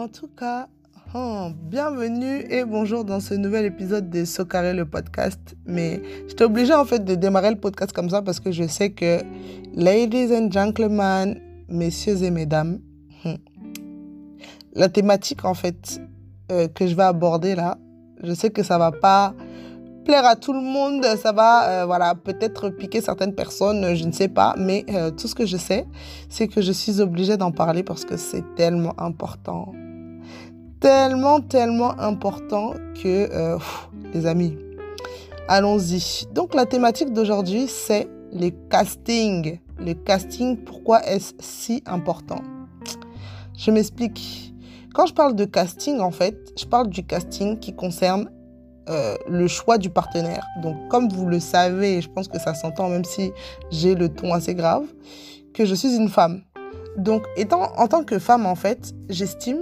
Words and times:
En 0.00 0.08
tout 0.08 0.28
cas, 0.28 0.66
oh, 1.14 1.48
bienvenue 1.64 2.46
et 2.48 2.64
bonjour 2.64 3.04
dans 3.04 3.20
ce 3.20 3.34
nouvel 3.34 3.66
épisode 3.66 4.08
de 4.08 4.24
Socaré 4.24 4.72
le 4.72 4.86
podcast. 4.86 5.38
Mais 5.66 6.00
j'étais 6.26 6.44
obligée 6.44 6.72
en 6.72 6.86
fait 6.86 7.04
de 7.04 7.14
démarrer 7.14 7.50
le 7.50 7.60
podcast 7.60 7.92
comme 7.92 8.08
ça 8.08 8.22
parce 8.22 8.40
que 8.40 8.50
je 8.50 8.66
sais 8.66 8.92
que, 8.92 9.20
ladies 9.74 10.34
and 10.34 10.50
gentlemen, 10.50 11.38
messieurs 11.68 12.22
et 12.22 12.30
mesdames, 12.30 12.78
hmm, 13.26 13.34
la 14.72 14.88
thématique 14.88 15.44
en 15.44 15.52
fait 15.52 16.00
euh, 16.50 16.66
que 16.68 16.86
je 16.86 16.94
vais 16.94 17.02
aborder 17.02 17.54
là, 17.54 17.76
je 18.22 18.32
sais 18.32 18.48
que 18.48 18.62
ça 18.62 18.78
va 18.78 18.92
pas 18.92 19.34
plaire 20.04 20.26
à 20.26 20.36
tout 20.36 20.52
le 20.52 20.60
monde, 20.60 21.04
ça 21.22 21.32
va 21.32 21.68
euh, 21.68 21.86
voilà, 21.86 22.14
peut-être 22.14 22.68
piquer 22.70 23.00
certaines 23.00 23.34
personnes, 23.34 23.94
je 23.94 24.04
ne 24.04 24.12
sais 24.12 24.28
pas, 24.28 24.54
mais 24.58 24.84
euh, 24.90 25.10
tout 25.10 25.28
ce 25.28 25.34
que 25.34 25.46
je 25.46 25.56
sais, 25.56 25.86
c'est 26.28 26.48
que 26.48 26.60
je 26.60 26.72
suis 26.72 27.00
obligée 27.00 27.36
d'en 27.36 27.52
parler 27.52 27.82
parce 27.82 28.04
que 28.04 28.16
c'est 28.16 28.44
tellement 28.56 28.94
important. 28.98 29.72
Tellement, 30.80 31.42
tellement 31.42 31.98
important 32.00 32.72
que, 32.94 33.28
euh, 33.30 33.58
les 34.14 34.24
amis, 34.24 34.56
allons-y. 35.46 36.26
Donc 36.32 36.54
la 36.54 36.64
thématique 36.64 37.12
d'aujourd'hui, 37.12 37.66
c'est 37.68 38.08
les 38.32 38.54
castings. 38.70 39.60
Les 39.78 39.94
castings, 39.94 40.56
pourquoi 40.56 41.04
est-ce 41.06 41.34
si 41.38 41.82
important? 41.84 42.40
Je 43.58 43.70
m'explique. 43.70 44.54
Quand 44.94 45.04
je 45.04 45.12
parle 45.12 45.36
de 45.36 45.44
casting, 45.44 46.00
en 46.00 46.10
fait, 46.10 46.34
je 46.58 46.64
parle 46.64 46.88
du 46.88 47.04
casting 47.04 47.58
qui 47.58 47.74
concerne 47.74 48.30
euh, 48.88 49.16
le 49.28 49.48
choix 49.48 49.76
du 49.76 49.90
partenaire. 49.90 50.46
Donc, 50.62 50.76
comme 50.88 51.10
vous 51.10 51.26
le 51.26 51.40
savez, 51.40 52.00
je 52.00 52.08
pense 52.08 52.26
que 52.26 52.38
ça 52.38 52.54
s'entend 52.54 52.88
même 52.88 53.04
si 53.04 53.32
j'ai 53.70 53.94
le 53.94 54.08
ton 54.08 54.32
assez 54.32 54.54
grave, 54.54 54.84
que 55.52 55.66
je 55.66 55.74
suis 55.74 55.94
une 55.94 56.08
femme. 56.08 56.40
Donc, 56.96 57.22
étant 57.36 57.70
en 57.76 57.86
tant 57.86 58.02
que 58.02 58.18
femme, 58.18 58.46
en 58.46 58.54
fait, 58.54 58.94
j'estime 59.10 59.58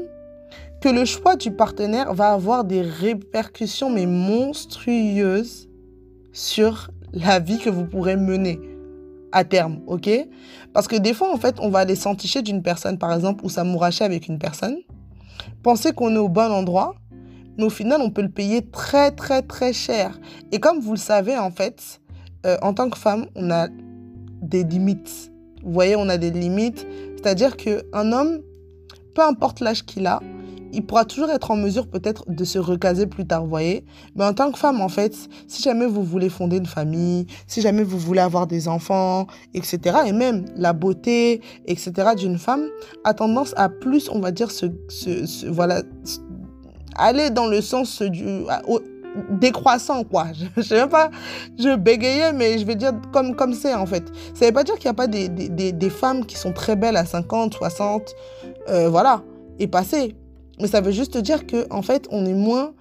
que 0.81 0.89
le 0.89 1.05
choix 1.05 1.37
du 1.37 1.51
partenaire 1.51 2.15
va 2.15 2.33
avoir 2.33 2.65
des 2.65 2.83
répercussions 2.83 3.91
mais 3.91 4.07
monstrueuses 4.07 5.69
sur 6.33 6.91
la 7.13 7.41
vie 7.41 7.59
que 7.59 7.71
vous 7.71 7.85
pourrez 7.85 8.17
mener 8.17 8.61
à 9.33 9.45
terme, 9.45 9.81
ok? 9.87 10.09
Parce 10.73 10.89
que 10.89 10.97
des 10.97 11.13
fois, 11.13 11.33
en 11.33 11.37
fait, 11.37 11.57
on 11.61 11.69
va 11.69 11.81
aller 11.81 11.97
s'enticher 11.97 12.43
d'une 12.43 12.63
personne, 12.63 12.99
par 12.99 13.13
exemple, 13.13 13.45
ou 13.45 13.49
s'amouracher 13.49 14.05
avec 14.05 14.29
une 14.29 14.39
personne, 14.39 14.77
penser 15.63 15.93
qu'on 15.93 16.15
est 16.15 16.19
au 16.19 16.29
bon 16.29 16.51
endroit, 16.51 16.95
mais 17.57 17.65
au 17.65 17.71
final, 17.71 18.01
on 18.01 18.11
peut 18.11 18.23
le 18.23 18.31
payer 18.31 18.63
très, 18.63 19.11
très, 19.11 19.43
très 19.43 19.73
cher. 19.73 20.19
Et 20.53 20.61
comme 20.61 20.79
vous 20.79 20.93
le 20.93 20.99
savez, 20.99 21.37
en 21.37 21.51
fait, 21.51 22.01
euh, 22.47 22.57
en 22.63 22.73
tant 22.73 22.89
que 22.89 22.97
femme, 22.97 23.27
on 23.35 23.51
a 23.51 23.67
des 24.41 24.63
limites. 24.63 25.33
Vous 25.65 25.73
voyez, 25.73 25.97
on 25.97 26.09
a 26.09 26.19
des 26.19 26.31
limites. 26.31 26.87
C'est-à-dire 27.17 27.57
qu'un 27.57 28.13
homme, 28.13 28.39
peu 29.15 29.23
importe 29.23 29.59
l'âge 29.59 29.85
qu'il 29.85 30.07
a, 30.07 30.21
il 30.73 30.85
pourra 30.85 31.05
toujours 31.05 31.31
être 31.31 31.51
en 31.51 31.57
mesure 31.57 31.87
peut-être 31.87 32.25
de 32.29 32.45
se 32.45 32.59
recaser 32.59 33.07
plus 33.07 33.27
tard, 33.27 33.43
vous 33.43 33.51
voyez. 33.51 33.85
Mais 34.17 34.25
en 34.25 34.35
tant 34.35 34.51
que 34.53 34.59
femme, 34.59 34.81
en 34.81 34.89
fait, 34.89 35.15
si 35.47 35.63
jamais 35.63 35.87
vous 35.87 36.03
voulez 36.03 36.29
fonder 36.29 36.59
une 36.59 36.67
famille, 36.67 37.27
si 37.47 37.61
jamais 37.61 37.83
vous 37.83 37.99
voulez 37.99 38.21
avoir 38.21 38.47
des 38.47 38.69
enfants, 38.69 39.27
etc., 39.55 39.99
et 40.07 40.13
même 40.13 40.45
la 40.57 40.73
beauté, 40.73 41.41
etc., 41.67 42.11
d'une 42.17 42.39
femme, 42.39 42.67
a 43.05 43.15
tendance 43.15 43.55
à 43.57 43.69
plus, 43.69 44.09
on 44.11 44.21
va 44.21 44.31
dire, 44.31 44.51
se, 44.51 44.67
voilà, 45.49 45.83
aller 46.97 47.31
dans 47.31 47.47
le 47.47 47.61
sens 47.61 48.03
du 48.03 48.25
décroissant 49.31 50.05
quoi. 50.05 50.27
Je, 50.57 50.63
sais 50.63 50.77
même 50.77 50.89
pas, 50.89 51.11
je 51.59 51.75
bégayais 51.77 52.33
mais 52.33 52.59
je 52.59 52.67
vais 52.67 52.77
dire 52.77 52.93
comme 53.13 53.35
comme 53.35 53.53
c'est 53.53 53.75
en 53.75 53.87
fait. 53.87 54.05
Ça 54.35 54.47
veut 54.47 54.53
pas 54.53 54.65
dire 54.65 54.75
qu'il 54.77 54.85
n'y 54.85 54.91
a 54.91 54.95
pas 54.95 55.07
des, 55.07 55.29
des, 55.29 55.73
des, 55.73 55.91
femmes 55.91 56.25
qui 56.25 56.37
sont 56.37 56.53
très 56.53 56.77
belles 56.77 56.97
à 56.97 57.05
50, 57.05 57.55
60, 57.55 58.15
euh, 58.69 58.89
voilà, 58.89 59.23
et 59.59 59.67
passées. 59.67 60.15
Mais 60.61 60.67
ça 60.67 60.81
veut 60.81 60.91
juste 60.91 61.17
dire 61.19 61.47
que 61.47 61.67
en 61.73 61.83
fait 61.83 62.09
on 62.11 62.27
est 62.27 62.35
moins 62.35 62.73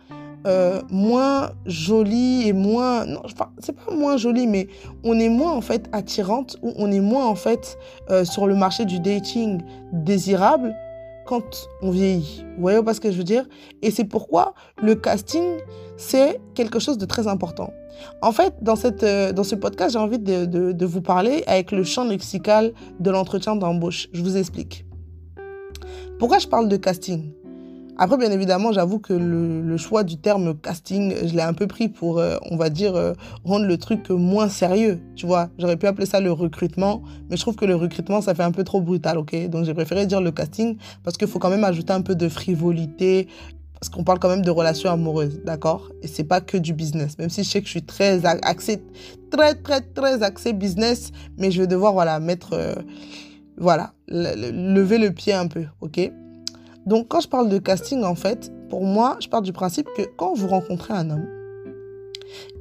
euh, 0.45 0.81
moins 0.89 1.51
jolie 1.65 2.47
et 2.47 2.53
moins 2.53 3.05
non 3.05 3.21
enfin 3.25 3.49
c'est 3.59 3.75
pas 3.75 3.93
moins 3.93 4.17
jolie 4.17 4.47
mais 4.47 4.67
on 5.03 5.19
est 5.19 5.29
moins 5.29 5.51
en 5.51 5.61
fait 5.61 5.89
attirante 5.91 6.57
ou 6.61 6.73
on 6.77 6.91
est 6.91 6.99
moins 7.01 7.25
en 7.25 7.35
fait 7.35 7.77
euh, 8.11 8.23
sur 8.23 8.47
le 8.47 8.55
marché 8.55 8.85
du 8.85 8.99
dating 8.99 9.61
désirable 9.91 10.75
quand 11.27 11.67
on 11.81 11.91
vieillit. 11.91 12.45
Vous 12.55 12.61
voyez 12.61 12.81
pas 12.81 12.93
ce 12.93 13.01
que 13.01 13.11
je 13.11 13.17
veux 13.17 13.23
dire? 13.23 13.45
Et 13.83 13.91
c'est 13.91 14.05
pourquoi 14.05 14.55
le 14.81 14.95
casting, 14.95 15.57
c'est 15.97 16.39
quelque 16.55 16.79
chose 16.79 16.97
de 16.97 17.05
très 17.05 17.27
important. 17.27 17.71
En 18.21 18.31
fait, 18.31 18.53
dans, 18.61 18.75
cette, 18.75 19.03
euh, 19.03 19.33
dans 19.33 19.43
ce 19.43 19.55
podcast, 19.55 19.93
j'ai 19.93 19.99
envie 19.99 20.19
de, 20.19 20.45
de, 20.45 20.85
vous 20.85 21.01
parler 21.01 21.43
avec 21.47 21.71
le 21.71 21.83
champ 21.83 22.05
lexical 22.05 22.73
de 22.99 23.11
l'entretien 23.11 23.55
d'embauche. 23.55 24.07
Je 24.13 24.21
vous 24.21 24.37
explique. 24.37 24.85
Pourquoi 26.17 26.39
je 26.39 26.47
parle 26.47 26.69
de 26.69 26.77
casting? 26.77 27.31
Après, 27.99 28.17
bien 28.17 28.31
évidemment, 28.31 28.71
j'avoue 28.71 28.99
que 28.99 29.13
le, 29.13 29.77
choix 29.77 30.03
du 30.03 30.17
terme 30.17 30.55
casting, 30.55 31.13
je 31.25 31.33
l'ai 31.33 31.41
un 31.41 31.53
peu 31.53 31.67
pris 31.67 31.87
pour, 31.87 32.19
euh, 32.19 32.37
on 32.49 32.57
va 32.57 32.69
dire, 32.69 32.95
euh, 32.95 33.13
rendre 33.43 33.65
le 33.65 33.77
truc 33.77 34.09
moins 34.09 34.49
sérieux. 34.49 34.99
Tu 35.15 35.25
vois, 35.25 35.49
j'aurais 35.57 35.77
pu 35.77 35.87
appeler 35.87 36.05
ça 36.05 36.19
le 36.19 36.31
recrutement, 36.31 37.01
mais 37.29 37.37
je 37.37 37.41
trouve 37.41 37.55
que 37.55 37.65
le 37.65 37.75
recrutement, 37.75 38.21
ça 38.21 38.35
fait 38.35 38.43
un 38.43 38.51
peu 38.51 38.63
trop 38.63 38.81
brutal, 38.81 39.17
ok? 39.17 39.49
Donc 39.49 39.65
j'ai 39.65 39.73
préféré 39.73 40.05
dire 40.05 40.21
le 40.21 40.31
casting 40.31 40.77
parce 41.03 41.17
qu'il 41.17 41.27
faut 41.27 41.39
quand 41.39 41.49
même 41.49 41.63
ajouter 41.63 41.93
un 41.93 42.01
peu 42.01 42.15
de 42.15 42.27
frivolité, 42.27 43.27
parce 43.79 43.89
qu'on 43.89 44.03
parle 44.03 44.19
quand 44.19 44.29
même 44.29 44.41
de 44.41 44.51
relations 44.51 44.91
amoureuses, 44.91 45.41
d'accord? 45.43 45.89
Et 46.01 46.07
c'est 46.07 46.23
pas 46.23 46.41
que 46.41 46.57
du 46.57 46.73
business. 46.73 47.17
Même 47.19 47.29
si 47.29 47.43
je 47.43 47.49
sais 47.49 47.61
que 47.61 47.65
je 47.65 47.71
suis 47.71 47.83
très 47.83 48.25
axé, 48.25 48.81
très, 49.31 49.55
très, 49.55 49.81
très 49.81 50.23
axé 50.23 50.53
business, 50.53 51.11
mais 51.37 51.51
je 51.51 51.61
vais 51.61 51.67
devoir, 51.67 51.93
voilà, 51.93 52.19
mettre, 52.19 52.53
euh, 52.53 52.75
voilà, 53.57 53.93
lever 54.07 54.97
le 54.97 55.11
pied 55.11 55.33
un 55.33 55.47
peu, 55.47 55.65
ok? 55.81 56.11
Donc 56.87 57.09
quand 57.09 57.19
je 57.19 57.27
parle 57.27 57.49
de 57.49 57.57
casting, 57.57 58.03
en 58.03 58.15
fait, 58.15 58.49
pour 58.69 58.85
moi, 58.85 59.17
je 59.19 59.27
pars 59.27 59.41
du 59.41 59.51
principe 59.51 59.87
que 59.97 60.03
quand 60.15 60.33
vous 60.33 60.47
rencontrez 60.47 60.93
un 60.93 61.09
homme, 61.09 61.27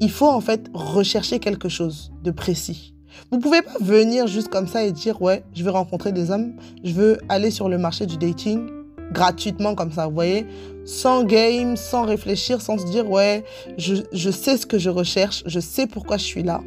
il 0.01 0.11
faut 0.11 0.27
en 0.27 0.41
fait 0.41 0.69
rechercher 0.75 1.39
quelque 1.39 1.69
chose 1.69 2.13
de 2.25 2.33
précis. 2.33 2.93
Vous 3.31 3.39
pouvez 3.39 3.63
pas 3.63 3.79
venir 3.81 4.27
juste 4.27 4.49
comme 4.49 4.67
ça 4.67 4.85
et 4.85 4.91
dire 4.91 5.23
ouais, 5.23 5.45
je 5.55 5.63
veux 5.63 5.71
rencontrer 5.71 6.11
des 6.11 6.33
hommes, 6.33 6.55
je 6.83 6.93
veux 6.93 7.19
aller 7.29 7.53
sur 7.53 7.69
le 7.69 7.79
marché 7.79 8.05
du 8.05 8.17
dating 8.17 8.69
gratuitement 9.13 9.77
comme 9.77 9.93
ça, 9.93 10.09
vous 10.09 10.15
voyez, 10.15 10.45
sans 10.85 11.23
game, 11.23 11.77
sans 11.77 12.03
réfléchir, 12.03 12.61
sans 12.61 12.79
se 12.79 12.87
dire 12.87 13.09
ouais, 13.09 13.45
je, 13.79 13.95
je 14.13 14.31
sais 14.31 14.57
ce 14.57 14.67
que 14.67 14.79
je 14.79 14.91
recherche, 14.91 15.45
je 15.47 15.61
sais 15.61 15.87
pourquoi 15.87 16.17
je 16.17 16.25
suis 16.25 16.43
là. 16.43 16.63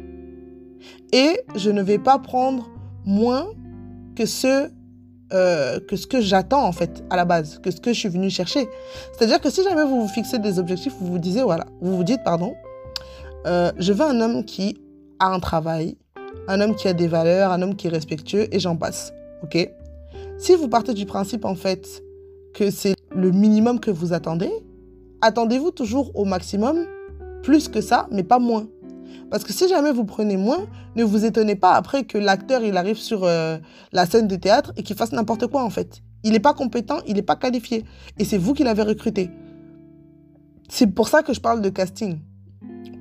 Et 1.12 1.38
je 1.56 1.70
ne 1.70 1.82
vais 1.82 1.98
pas 1.98 2.18
prendre 2.18 2.70
moins 3.04 3.48
que 4.16 4.24
ceux 4.24 4.70
euh, 5.32 5.80
que 5.80 5.96
ce 5.96 6.06
que 6.06 6.20
j'attends 6.20 6.64
en 6.64 6.72
fait 6.72 7.04
à 7.10 7.16
la 7.16 7.24
base, 7.24 7.58
que 7.58 7.70
ce 7.70 7.80
que 7.80 7.92
je 7.92 7.98
suis 7.98 8.08
venu 8.08 8.30
chercher. 8.30 8.68
C'est-à-dire 9.12 9.40
que 9.40 9.50
si 9.50 9.62
jamais 9.62 9.84
vous 9.84 10.02
vous 10.02 10.08
fixez 10.08 10.38
des 10.38 10.58
objectifs, 10.58 10.94
vous 11.00 11.06
vous 11.06 11.18
disiez 11.18 11.42
voilà, 11.42 11.66
vous 11.80 11.96
vous 11.96 12.04
dites 12.04 12.22
pardon, 12.24 12.54
euh, 13.46 13.72
je 13.78 13.92
veux 13.92 14.04
un 14.04 14.20
homme 14.20 14.44
qui 14.44 14.78
a 15.18 15.28
un 15.28 15.40
travail, 15.40 15.96
un 16.48 16.60
homme 16.60 16.74
qui 16.74 16.88
a 16.88 16.92
des 16.92 17.06
valeurs, 17.06 17.52
un 17.52 17.62
homme 17.62 17.76
qui 17.76 17.86
est 17.86 17.90
respectueux 17.90 18.54
et 18.54 18.58
j'en 18.58 18.76
passe. 18.76 19.12
Ok? 19.42 19.70
Si 20.38 20.54
vous 20.54 20.68
partez 20.68 20.94
du 20.94 21.06
principe 21.06 21.44
en 21.44 21.54
fait 21.54 22.02
que 22.54 22.70
c'est 22.70 22.94
le 23.14 23.30
minimum 23.30 23.78
que 23.80 23.90
vous 23.90 24.12
attendez, 24.12 24.50
attendez-vous 25.20 25.70
toujours 25.70 26.10
au 26.14 26.24
maximum, 26.24 26.86
plus 27.42 27.68
que 27.68 27.80
ça, 27.80 28.08
mais 28.10 28.22
pas 28.22 28.38
moins. 28.38 28.66
Parce 29.30 29.44
que 29.44 29.52
si 29.52 29.68
jamais 29.68 29.92
vous 29.92 30.04
prenez 30.04 30.36
moins, 30.36 30.66
ne 30.96 31.04
vous 31.04 31.24
étonnez 31.24 31.54
pas 31.54 31.72
après 31.72 32.04
que 32.04 32.18
l'acteur 32.18 32.62
il 32.62 32.76
arrive 32.76 32.98
sur 32.98 33.24
euh, 33.24 33.58
la 33.92 34.06
scène 34.06 34.26
de 34.26 34.36
théâtre 34.36 34.72
et 34.76 34.82
qu'il 34.82 34.96
fasse 34.96 35.12
n'importe 35.12 35.46
quoi 35.46 35.62
en 35.62 35.70
fait. 35.70 36.02
Il 36.22 36.32
n'est 36.32 36.40
pas 36.40 36.54
compétent, 36.54 36.98
il 37.06 37.14
n'est 37.14 37.22
pas 37.22 37.36
qualifié. 37.36 37.84
Et 38.18 38.24
c'est 38.24 38.38
vous 38.38 38.54
qui 38.54 38.64
l'avez 38.64 38.82
recruté. 38.82 39.30
C'est 40.68 40.88
pour 40.88 41.08
ça 41.08 41.22
que 41.22 41.32
je 41.32 41.40
parle 41.40 41.62
de 41.62 41.68
casting. 41.68 42.18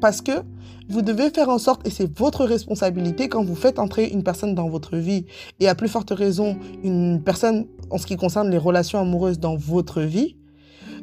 Parce 0.01 0.21
que 0.21 0.31
vous 0.89 1.01
devez 1.01 1.29
faire 1.29 1.49
en 1.49 1.59
sorte, 1.59 1.85
et 1.85 1.91
c'est 1.91 2.17
votre 2.17 2.45
responsabilité 2.45 3.29
quand 3.29 3.43
vous 3.43 3.55
faites 3.55 3.77
entrer 3.77 4.07
une 4.07 4.23
personne 4.23 4.55
dans 4.55 4.69
votre 4.69 4.97
vie, 4.97 5.25
et 5.59 5.67
à 5.67 5.75
plus 5.75 5.87
forte 5.87 6.09
raison 6.09 6.57
une 6.83 7.21
personne 7.21 7.67
en 7.91 7.97
ce 7.97 8.07
qui 8.07 8.15
concerne 8.15 8.49
les 8.49 8.57
relations 8.57 8.99
amoureuses 8.99 9.39
dans 9.39 9.55
votre 9.55 10.01
vie, 10.01 10.35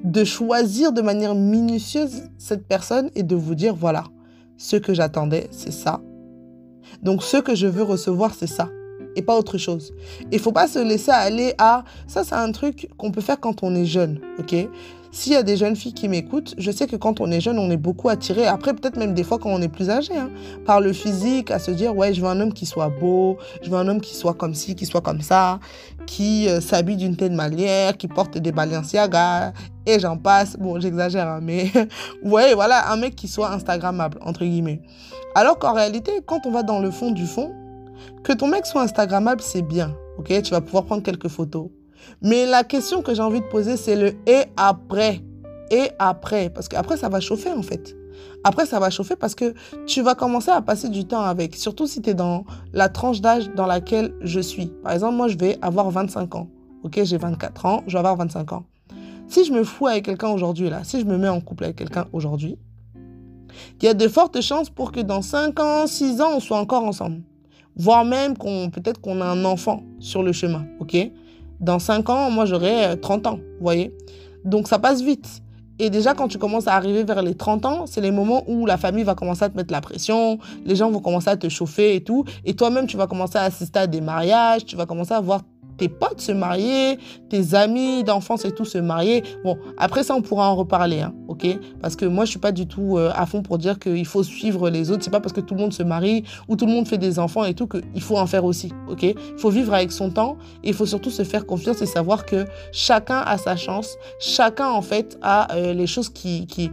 de 0.02 0.24
choisir 0.24 0.92
de 0.92 1.02
manière 1.02 1.34
minutieuse 1.34 2.24
cette 2.38 2.66
personne 2.66 3.10
et 3.14 3.22
de 3.22 3.36
vous 3.36 3.54
dire, 3.54 3.76
voilà, 3.76 4.04
ce 4.56 4.76
que 4.76 4.94
j'attendais, 4.94 5.48
c'est 5.50 5.72
ça. 5.72 6.00
Donc 7.02 7.22
ce 7.22 7.36
que 7.38 7.54
je 7.54 7.66
veux 7.66 7.82
recevoir, 7.82 8.34
c'est 8.34 8.46
ça. 8.46 8.68
Et 9.16 9.22
pas 9.22 9.36
autre 9.36 9.56
chose. 9.56 9.92
Il 10.30 10.38
faut 10.38 10.52
pas 10.52 10.68
se 10.68 10.78
laisser 10.78 11.10
aller 11.10 11.54
à... 11.58 11.84
Ça, 12.06 12.22
c'est 12.22 12.34
un 12.34 12.52
truc 12.52 12.88
qu'on 12.98 13.10
peut 13.10 13.22
faire 13.22 13.40
quand 13.40 13.62
on 13.62 13.74
est 13.74 13.86
jeune, 13.86 14.20
ok? 14.38 14.54
S'il 15.10 15.32
y 15.32 15.36
a 15.36 15.42
des 15.42 15.56
jeunes 15.56 15.76
filles 15.76 15.94
qui 15.94 16.08
m'écoutent, 16.08 16.54
je 16.58 16.70
sais 16.70 16.86
que 16.86 16.96
quand 16.96 17.22
on 17.22 17.30
est 17.30 17.40
jeune, 17.40 17.58
on 17.58 17.70
est 17.70 17.78
beaucoup 17.78 18.10
attiré, 18.10 18.46
après 18.46 18.74
peut-être 18.74 18.98
même 18.98 19.14
des 19.14 19.24
fois 19.24 19.38
quand 19.38 19.48
on 19.48 19.62
est 19.62 19.68
plus 19.68 19.88
âgé, 19.88 20.14
hein, 20.14 20.28
par 20.66 20.82
le 20.82 20.92
physique, 20.92 21.50
à 21.50 21.58
se 21.58 21.70
dire, 21.70 21.96
ouais, 21.96 22.12
je 22.12 22.20
veux 22.20 22.26
un 22.26 22.38
homme 22.38 22.52
qui 22.52 22.66
soit 22.66 22.90
beau, 22.90 23.38
je 23.62 23.70
veux 23.70 23.78
un 23.78 23.88
homme 23.88 24.02
qui 24.02 24.14
soit 24.14 24.34
comme 24.34 24.52
ci, 24.52 24.74
qui 24.74 24.84
soit 24.84 25.00
comme 25.00 25.22
ça, 25.22 25.58
qui 26.04 26.48
euh, 26.48 26.60
s'habille 26.60 26.96
d'une 26.96 27.16
telle 27.16 27.32
manière, 27.32 27.96
qui 27.96 28.08
porte 28.08 28.36
des 28.36 28.52
Balenciaga, 28.52 29.54
et 29.86 29.98
j'en 29.98 30.16
passe. 30.16 30.56
Bon, 30.58 30.78
j'exagère, 30.80 31.28
hein, 31.28 31.40
mais 31.42 31.70
ouais, 32.22 32.54
voilà, 32.54 32.90
un 32.90 32.96
mec 32.96 33.16
qui 33.16 33.28
soit 33.28 33.50
Instagrammable, 33.50 34.18
entre 34.20 34.44
guillemets. 34.44 34.82
Alors 35.34 35.58
qu'en 35.58 35.72
réalité, 35.72 36.12
quand 36.26 36.46
on 36.46 36.50
va 36.50 36.62
dans 36.62 36.80
le 36.80 36.90
fond 36.90 37.10
du 37.10 37.26
fond, 37.26 37.52
que 38.24 38.32
ton 38.32 38.48
mec 38.48 38.66
soit 38.66 38.82
Instagrammable, 38.82 39.40
c'est 39.40 39.62
bien, 39.62 39.94
ok? 40.18 40.42
Tu 40.42 40.50
vas 40.50 40.60
pouvoir 40.60 40.84
prendre 40.84 41.02
quelques 41.02 41.28
photos. 41.28 41.68
Mais 42.22 42.46
la 42.46 42.64
question 42.64 43.02
que 43.02 43.14
j'ai 43.14 43.22
envie 43.22 43.40
de 43.40 43.46
poser, 43.46 43.76
c'est 43.76 43.96
le 43.96 44.14
et 44.26 44.44
après. 44.56 45.22
Et 45.70 45.90
après. 45.98 46.50
Parce 46.50 46.68
qu'après, 46.68 46.96
ça 46.96 47.08
va 47.08 47.20
chauffer 47.20 47.50
en 47.50 47.62
fait. 47.62 47.96
Après, 48.44 48.64
ça 48.64 48.78
va 48.78 48.90
chauffer 48.90 49.16
parce 49.16 49.34
que 49.34 49.54
tu 49.86 50.02
vas 50.02 50.14
commencer 50.14 50.50
à 50.50 50.62
passer 50.62 50.88
du 50.88 51.04
temps 51.04 51.22
avec. 51.22 51.56
Surtout 51.56 51.86
si 51.86 52.00
tu 52.00 52.10
es 52.10 52.14
dans 52.14 52.44
la 52.72 52.88
tranche 52.88 53.20
d'âge 53.20 53.50
dans 53.54 53.66
laquelle 53.66 54.14
je 54.20 54.40
suis. 54.40 54.66
Par 54.82 54.92
exemple, 54.92 55.16
moi, 55.16 55.28
je 55.28 55.36
vais 55.36 55.58
avoir 55.62 55.90
25 55.90 56.34
ans. 56.36 56.48
Ok, 56.84 57.00
j'ai 57.02 57.16
24 57.16 57.66
ans, 57.66 57.82
je 57.86 57.92
vais 57.92 57.98
avoir 57.98 58.16
25 58.16 58.52
ans. 58.52 58.64
Si 59.28 59.44
je 59.44 59.52
me 59.52 59.64
fous 59.64 59.88
avec 59.88 60.04
quelqu'un 60.04 60.28
aujourd'hui, 60.28 60.70
là, 60.70 60.84
si 60.84 61.00
je 61.00 61.04
me 61.04 61.18
mets 61.18 61.28
en 61.28 61.40
couple 61.40 61.64
avec 61.64 61.76
quelqu'un 61.76 62.06
aujourd'hui, 62.12 62.58
il 63.80 63.84
y 63.84 63.88
a 63.88 63.94
de 63.94 64.08
fortes 64.08 64.40
chances 64.40 64.70
pour 64.70 64.92
que 64.92 65.00
dans 65.00 65.22
5 65.22 65.58
ans, 65.60 65.86
6 65.86 66.20
ans, 66.20 66.36
on 66.36 66.40
soit 66.40 66.58
encore 66.58 66.84
ensemble. 66.84 67.22
Voire 67.76 68.04
même 68.04 68.36
qu'on 68.36 68.70
peut-être 68.70 69.00
qu'on 69.00 69.20
a 69.20 69.26
un 69.26 69.44
enfant 69.44 69.82
sur 69.98 70.22
le 70.22 70.32
chemin, 70.32 70.66
ok? 70.80 70.96
Dans 71.60 71.78
5 71.78 72.08
ans, 72.08 72.30
moi, 72.30 72.44
j'aurai 72.44 72.98
30 73.00 73.26
ans, 73.26 73.36
vous 73.36 73.62
voyez? 73.62 73.94
Donc, 74.44 74.68
ça 74.68 74.78
passe 74.78 75.02
vite. 75.02 75.42
Et 75.78 75.90
déjà, 75.90 76.14
quand 76.14 76.28
tu 76.28 76.38
commences 76.38 76.68
à 76.68 76.74
arriver 76.74 77.04
vers 77.04 77.22
les 77.22 77.34
30 77.34 77.66
ans, 77.66 77.86
c'est 77.86 78.00
les 78.00 78.10
moments 78.10 78.44
où 78.46 78.64
la 78.64 78.78
famille 78.78 79.04
va 79.04 79.14
commencer 79.14 79.44
à 79.44 79.50
te 79.50 79.56
mettre 79.56 79.72
la 79.72 79.82
pression, 79.82 80.38
les 80.64 80.74
gens 80.74 80.90
vont 80.90 81.00
commencer 81.00 81.28
à 81.28 81.36
te 81.36 81.48
chauffer 81.50 81.96
et 81.96 82.02
tout. 82.02 82.24
Et 82.46 82.54
toi-même, 82.54 82.86
tu 82.86 82.96
vas 82.96 83.06
commencer 83.06 83.36
à 83.36 83.42
assister 83.42 83.80
à 83.80 83.86
des 83.86 84.00
mariages, 84.00 84.64
tu 84.64 84.76
vas 84.76 84.86
commencer 84.86 85.12
à 85.12 85.20
voir 85.20 85.42
tes 85.76 85.88
potes 85.88 86.20
se 86.20 86.32
marier, 86.32 86.98
tes 87.28 87.54
amis 87.54 88.04
d'enfance 88.04 88.44
et 88.44 88.52
tout 88.52 88.64
se 88.64 88.78
marier. 88.78 89.22
Bon, 89.44 89.56
après 89.76 90.02
ça, 90.02 90.14
on 90.14 90.22
pourra 90.22 90.50
en 90.50 90.56
reparler, 90.56 91.00
hein, 91.00 91.14
ok? 91.28 91.46
Parce 91.80 91.96
que 91.96 92.04
moi, 92.04 92.24
je 92.24 92.30
suis 92.30 92.38
pas 92.38 92.52
du 92.52 92.66
tout 92.66 92.96
euh, 92.96 93.10
à 93.14 93.26
fond 93.26 93.42
pour 93.42 93.58
dire 93.58 93.78
qu'il 93.78 94.06
faut 94.06 94.22
suivre 94.22 94.70
les 94.70 94.90
autres. 94.90 95.04
C'est 95.04 95.10
pas 95.10 95.20
parce 95.20 95.32
que 95.32 95.40
tout 95.40 95.54
le 95.54 95.60
monde 95.60 95.72
se 95.72 95.82
marie 95.82 96.24
ou 96.48 96.56
tout 96.56 96.66
le 96.66 96.72
monde 96.72 96.88
fait 96.88 96.98
des 96.98 97.18
enfants 97.18 97.44
et 97.44 97.54
tout 97.54 97.66
qu'il 97.66 98.02
faut 98.02 98.18
en 98.18 98.26
faire 98.26 98.44
aussi, 98.44 98.72
ok? 98.88 99.02
Il 99.02 99.16
faut 99.38 99.50
vivre 99.50 99.74
avec 99.74 99.92
son 99.92 100.10
temps 100.10 100.36
et 100.62 100.68
il 100.68 100.74
faut 100.74 100.86
surtout 100.86 101.10
se 101.10 101.22
faire 101.22 101.46
confiance 101.46 101.82
et 101.82 101.86
savoir 101.86 102.26
que 102.26 102.46
chacun 102.72 103.22
a 103.26 103.38
sa 103.38 103.56
chance, 103.56 103.96
chacun 104.18 104.68
en 104.68 104.82
fait 104.82 105.18
a 105.22 105.54
euh, 105.54 105.72
les 105.72 105.86
choses 105.86 106.08
qui, 106.08 106.46
qui, 106.46 106.70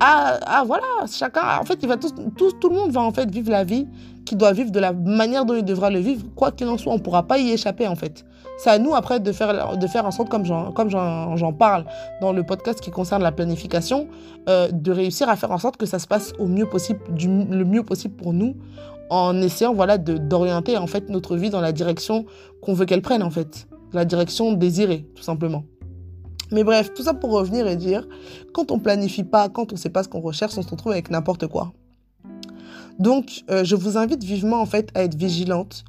ah, 0.00 0.64
voilà, 0.66 1.06
chacun, 1.10 1.58
en 1.60 1.64
fait, 1.64 1.76
tout, 1.76 2.68
le 2.68 2.74
monde 2.74 2.90
va 2.90 3.00
en 3.00 3.12
fait 3.12 3.30
vivre 3.30 3.50
la 3.50 3.64
vie 3.64 3.86
qu'il 4.24 4.38
doit 4.38 4.52
vivre 4.52 4.70
de 4.70 4.80
la 4.80 4.92
manière 4.92 5.44
dont 5.44 5.54
il 5.54 5.64
devra 5.64 5.90
le 5.90 5.98
vivre. 5.98 6.24
Quoi 6.34 6.52
qu'il 6.52 6.66
en 6.68 6.78
soit, 6.78 6.92
on 6.92 6.96
ne 6.96 7.02
pourra 7.02 7.24
pas 7.24 7.38
y 7.38 7.50
échapper 7.50 7.86
en 7.86 7.94
fait. 7.94 8.24
C'est 8.58 8.70
à 8.70 8.78
nous 8.78 8.94
après 8.94 9.20
de 9.20 9.32
faire, 9.32 9.76
de 9.76 9.86
faire 9.86 10.06
en 10.06 10.10
sorte, 10.10 10.28
comme 10.28 10.44
j'en 10.44 11.52
parle 11.52 11.84
dans 12.20 12.32
le 12.32 12.44
podcast 12.44 12.80
qui 12.80 12.90
concerne 12.90 13.22
la 13.22 13.32
planification, 13.32 14.08
euh, 14.48 14.68
de 14.70 14.92
réussir 14.92 15.28
à 15.28 15.36
faire 15.36 15.50
en 15.50 15.58
sorte 15.58 15.76
que 15.76 15.86
ça 15.86 15.98
se 15.98 16.06
passe 16.06 16.32
au 16.38 16.46
mieux 16.46 16.66
possible, 16.66 17.00
du, 17.10 17.26
le 17.28 17.64
mieux 17.64 17.82
possible 17.82 18.14
pour 18.14 18.32
nous, 18.32 18.54
en 19.10 19.40
essayant 19.42 19.74
voilà, 19.74 19.98
d'orienter 19.98 20.76
en 20.76 20.86
fait 20.86 21.08
notre 21.08 21.36
vie 21.36 21.50
dans 21.50 21.60
la 21.60 21.72
direction 21.72 22.26
qu'on 22.62 22.74
veut 22.74 22.86
qu'elle 22.86 23.02
prenne 23.02 23.22
en 23.22 23.30
fait, 23.30 23.66
la 23.92 24.04
direction 24.04 24.52
désirée 24.52 25.06
tout 25.14 25.22
simplement. 25.22 25.64
Mais 26.52 26.62
bref, 26.62 26.92
tout 26.94 27.02
ça 27.02 27.14
pour 27.14 27.32
revenir 27.32 27.66
et 27.66 27.74
dire, 27.74 28.06
quand 28.52 28.70
on 28.70 28.78
planifie 28.78 29.24
pas, 29.24 29.48
quand 29.48 29.72
on 29.72 29.74
ne 29.74 29.80
sait 29.80 29.90
pas 29.90 30.02
ce 30.02 30.08
qu'on 30.08 30.20
recherche, 30.20 30.56
on 30.56 30.62
se 30.62 30.68
retrouve 30.68 30.92
avec 30.92 31.10
n'importe 31.10 31.46
quoi. 31.48 31.72
Donc, 32.98 33.44
euh, 33.50 33.64
je 33.64 33.76
vous 33.76 33.98
invite 33.98 34.22
vivement 34.22 34.60
en 34.60 34.66
fait 34.66 34.90
à 34.94 35.02
être 35.02 35.16
vigilante 35.16 35.84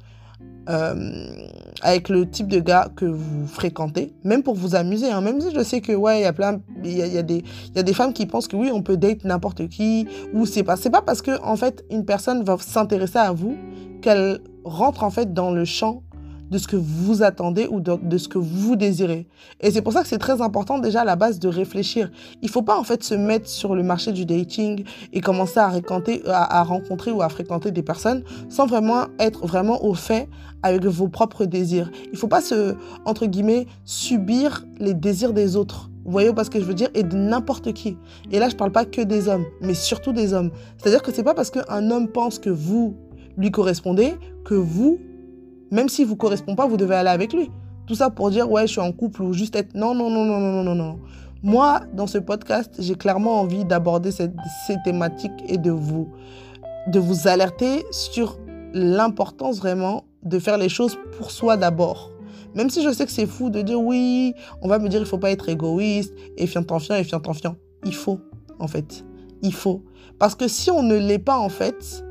euh, 0.68 1.46
avec 1.82 2.08
le 2.08 2.28
type 2.28 2.48
de 2.48 2.58
gars 2.58 2.88
que 2.96 3.04
vous 3.04 3.46
fréquentez, 3.46 4.12
même 4.24 4.42
pour 4.42 4.54
vous 4.54 4.74
amuser. 4.74 5.10
Hein. 5.10 5.20
Même 5.20 5.40
si 5.40 5.54
je 5.54 5.62
sais 5.62 5.80
que 5.80 5.92
ouais, 5.92 6.20
il 6.20 6.22
y 6.22 6.26
a 6.26 6.32
plein, 6.32 6.60
des 6.82 7.92
femmes 7.92 8.12
qui 8.12 8.26
pensent 8.26 8.48
que 8.48 8.56
oui, 8.56 8.70
on 8.72 8.82
peut 8.82 8.96
date 8.96 9.24
n'importe 9.24 9.68
qui, 9.68 10.08
ou 10.32 10.44
c'est 10.44 10.64
pas, 10.64 10.76
c'est 10.76 10.90
pas 10.90 11.02
parce 11.02 11.22
que 11.22 11.40
en 11.42 11.56
fait 11.56 11.84
une 11.90 12.04
personne 12.04 12.42
va 12.42 12.56
s'intéresser 12.58 13.18
à 13.18 13.32
vous 13.32 13.56
qu'elle 14.02 14.40
rentre 14.64 15.04
en 15.04 15.10
fait 15.10 15.32
dans 15.32 15.52
le 15.52 15.64
champ 15.64 16.02
de 16.50 16.58
ce 16.58 16.68
que 16.68 16.76
vous 16.76 17.22
attendez 17.22 17.66
ou 17.70 17.80
de, 17.80 18.18
ce 18.18 18.28
que 18.28 18.38
vous 18.38 18.76
désirez. 18.76 19.26
Et 19.60 19.70
c'est 19.70 19.82
pour 19.82 19.92
ça 19.92 20.02
que 20.02 20.08
c'est 20.08 20.18
très 20.18 20.40
important 20.40 20.78
déjà 20.78 21.02
à 21.02 21.04
la 21.04 21.16
base 21.16 21.38
de 21.38 21.48
réfléchir. 21.48 22.10
Il 22.42 22.48
faut 22.48 22.62
pas 22.62 22.78
en 22.78 22.84
fait 22.84 23.02
se 23.02 23.14
mettre 23.14 23.48
sur 23.48 23.74
le 23.74 23.82
marché 23.82 24.12
du 24.12 24.24
dating 24.24 24.84
et 25.12 25.20
commencer 25.20 25.58
à, 25.58 25.72
à, 26.28 26.62
rencontrer 26.62 27.10
ou 27.10 27.22
à 27.22 27.28
fréquenter 27.28 27.70
des 27.70 27.82
personnes 27.82 28.22
sans 28.48 28.66
vraiment 28.66 29.06
être 29.18 29.46
vraiment 29.46 29.84
au 29.84 29.94
fait 29.94 30.28
avec 30.62 30.84
vos 30.84 31.08
propres 31.08 31.44
désirs. 31.44 31.90
Il 32.12 32.18
faut 32.18 32.28
pas 32.28 32.40
se, 32.40 32.74
entre 33.04 33.26
guillemets, 33.26 33.66
subir 33.84 34.64
les 34.78 34.94
désirs 34.94 35.32
des 35.32 35.56
autres. 35.56 35.90
Vous 36.04 36.12
voyez 36.12 36.32
parce 36.32 36.48
que 36.48 36.60
je 36.60 36.64
veux 36.64 36.74
dire? 36.74 36.88
Et 36.94 37.02
de 37.02 37.16
n'importe 37.16 37.72
qui. 37.72 37.96
Et 38.30 38.38
là, 38.38 38.48
je 38.48 38.54
parle 38.54 38.70
pas 38.70 38.84
que 38.84 39.00
des 39.00 39.28
hommes, 39.28 39.44
mais 39.60 39.74
surtout 39.74 40.12
des 40.12 40.34
hommes. 40.34 40.52
C'est-à-dire 40.78 41.02
que 41.02 41.12
c'est 41.12 41.24
pas 41.24 41.34
parce 41.34 41.50
qu'un 41.50 41.90
homme 41.90 42.08
pense 42.08 42.38
que 42.38 42.50
vous 42.50 42.96
lui 43.36 43.50
correspondez 43.50 44.14
que 44.44 44.54
vous 44.54 44.98
même 45.70 45.88
s'il 45.88 46.04
ne 46.04 46.10
vous 46.10 46.16
correspond 46.16 46.54
pas, 46.54 46.66
vous 46.66 46.76
devez 46.76 46.94
aller 46.94 47.10
avec 47.10 47.32
lui. 47.32 47.50
Tout 47.86 47.94
ça 47.94 48.10
pour 48.10 48.30
dire, 48.30 48.50
ouais, 48.50 48.66
je 48.66 48.72
suis 48.72 48.80
en 48.80 48.92
couple 48.92 49.22
ou 49.22 49.32
juste 49.32 49.54
être... 49.56 49.74
Non, 49.74 49.94
non, 49.94 50.10
non, 50.10 50.24
non, 50.24 50.40
non, 50.40 50.62
non, 50.62 50.74
non. 50.74 50.98
Moi, 51.42 51.82
dans 51.92 52.06
ce 52.06 52.18
podcast, 52.18 52.74
j'ai 52.78 52.94
clairement 52.94 53.40
envie 53.40 53.64
d'aborder 53.64 54.10
ces 54.10 54.30
thématiques 54.84 55.44
et 55.46 55.58
de 55.58 55.70
vous, 55.70 56.08
de 56.88 56.98
vous 56.98 57.28
alerter 57.28 57.84
sur 57.92 58.38
l'importance 58.72 59.58
vraiment 59.58 60.04
de 60.24 60.38
faire 60.38 60.58
les 60.58 60.68
choses 60.68 60.98
pour 61.16 61.30
soi 61.30 61.56
d'abord. 61.56 62.10
Même 62.54 62.70
si 62.70 62.82
je 62.82 62.90
sais 62.90 63.04
que 63.04 63.12
c'est 63.12 63.26
fou 63.26 63.50
de 63.50 63.62
dire 63.62 63.80
oui, 63.80 64.34
on 64.62 64.68
va 64.68 64.78
me 64.78 64.88
dire 64.88 65.00
il 65.00 65.06
faut 65.06 65.18
pas 65.18 65.30
être 65.30 65.48
égoïste, 65.48 66.14
et 66.36 66.46
fiant 66.46 66.64
en 66.70 66.78
fiant, 66.78 66.96
et 66.96 67.04
fiant 67.04 67.22
en 67.24 67.32
fiant. 67.34 67.56
Il 67.84 67.94
faut, 67.94 68.18
en 68.58 68.66
fait. 68.66 69.04
Il 69.42 69.52
faut. 69.52 69.84
Parce 70.18 70.34
que 70.34 70.48
si 70.48 70.70
on 70.70 70.82
ne 70.82 70.96
l'est 70.96 71.18
pas, 71.18 71.36
en 71.36 71.50
fait, 71.50 72.02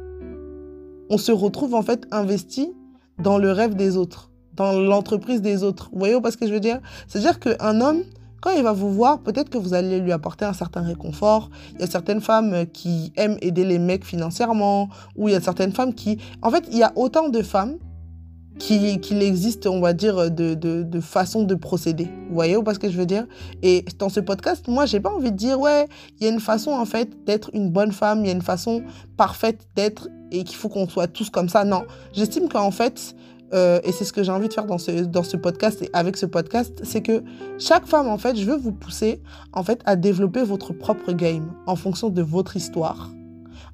on 1.09 1.17
se 1.17 1.31
retrouve 1.31 1.73
en 1.73 1.81
fait 1.81 2.05
investi 2.11 2.73
dans 3.19 3.37
le 3.37 3.51
rêve 3.51 3.75
des 3.75 3.97
autres, 3.97 4.31
dans 4.53 4.73
l'entreprise 4.73 5.41
des 5.41 5.63
autres. 5.63 5.89
Vous 5.91 5.99
voyez 5.99 6.15
ce 6.29 6.37
que 6.37 6.47
je 6.47 6.53
veux 6.53 6.59
dire? 6.59 6.79
C'est-à-dire 7.07 7.39
qu'un 7.39 7.81
homme, 7.81 8.03
quand 8.41 8.51
il 8.51 8.63
va 8.63 8.73
vous 8.73 8.91
voir, 8.91 9.19
peut-être 9.19 9.49
que 9.49 9.57
vous 9.57 9.73
allez 9.73 9.99
lui 9.99 10.11
apporter 10.11 10.45
un 10.45 10.53
certain 10.53 10.81
réconfort. 10.81 11.49
Il 11.73 11.81
y 11.81 11.83
a 11.83 11.87
certaines 11.87 12.21
femmes 12.21 12.65
qui 12.71 13.11
aiment 13.15 13.37
aider 13.41 13.65
les 13.65 13.79
mecs 13.79 14.05
financièrement, 14.05 14.89
ou 15.15 15.29
il 15.29 15.31
y 15.31 15.35
a 15.35 15.41
certaines 15.41 15.71
femmes 15.71 15.93
qui... 15.93 16.19
En 16.41 16.51
fait, 16.51 16.67
il 16.71 16.77
y 16.77 16.83
a 16.83 16.91
autant 16.95 17.29
de 17.29 17.41
femmes 17.41 17.77
qu'il 18.57 19.21
existe, 19.21 19.67
on 19.67 19.81
va 19.81 19.93
dire, 19.93 20.31
de, 20.31 20.53
de, 20.53 20.83
de 20.83 20.99
façons 21.01 21.43
de 21.43 21.55
procéder. 21.55 22.05
Vous 22.29 22.35
voyez 22.35 22.55
ou 22.55 22.63
ce 22.71 22.79
que 22.79 22.89
je 22.89 22.97
veux 22.97 23.05
dire? 23.05 23.25
Et 23.63 23.83
dans 23.99 24.09
ce 24.09 24.21
podcast, 24.21 24.67
moi, 24.69 24.85
j'ai 24.85 25.01
pas 25.01 25.11
envie 25.11 25.31
de 25.31 25.37
dire, 25.37 25.59
ouais, 25.59 25.87
il 26.19 26.25
y 26.25 26.29
a 26.29 26.31
une 26.31 26.39
façon, 26.39 26.71
en 26.71 26.85
fait, 26.85 27.25
d'être 27.25 27.49
une 27.53 27.69
bonne 27.69 27.91
femme, 27.91 28.19
il 28.21 28.27
y 28.27 28.29
a 28.29 28.33
une 28.33 28.41
façon 28.41 28.83
parfaite 29.17 29.67
d'être 29.75 30.07
et 30.31 30.43
qu'il 30.43 30.55
faut 30.55 30.69
qu'on 30.69 30.87
soit 30.87 31.07
tous 31.07 31.29
comme 31.29 31.49
ça. 31.49 31.63
Non, 31.63 31.83
j'estime 32.13 32.49
qu'en 32.49 32.71
fait, 32.71 33.15
euh, 33.53 33.79
et 33.83 33.91
c'est 33.91 34.05
ce 34.05 34.13
que 34.13 34.23
j'ai 34.23 34.31
envie 34.31 34.47
de 34.47 34.53
faire 34.53 34.65
dans 34.65 34.77
ce, 34.77 34.91
dans 34.91 35.23
ce 35.23 35.37
podcast 35.37 35.81
et 35.81 35.89
avec 35.93 36.17
ce 36.17 36.25
podcast, 36.25 36.81
c'est 36.83 37.01
que 37.01 37.23
chaque 37.59 37.85
femme, 37.85 38.07
en 38.07 38.17
fait, 38.17 38.35
je 38.35 38.45
veux 38.45 38.57
vous 38.57 38.71
pousser, 38.71 39.21
en 39.53 39.63
fait, 39.63 39.81
à 39.85 39.95
développer 39.95 40.43
votre 40.43 40.73
propre 40.73 41.11
game 41.13 41.53
en 41.67 41.75
fonction 41.75 42.09
de 42.09 42.21
votre 42.21 42.57
histoire, 42.57 43.11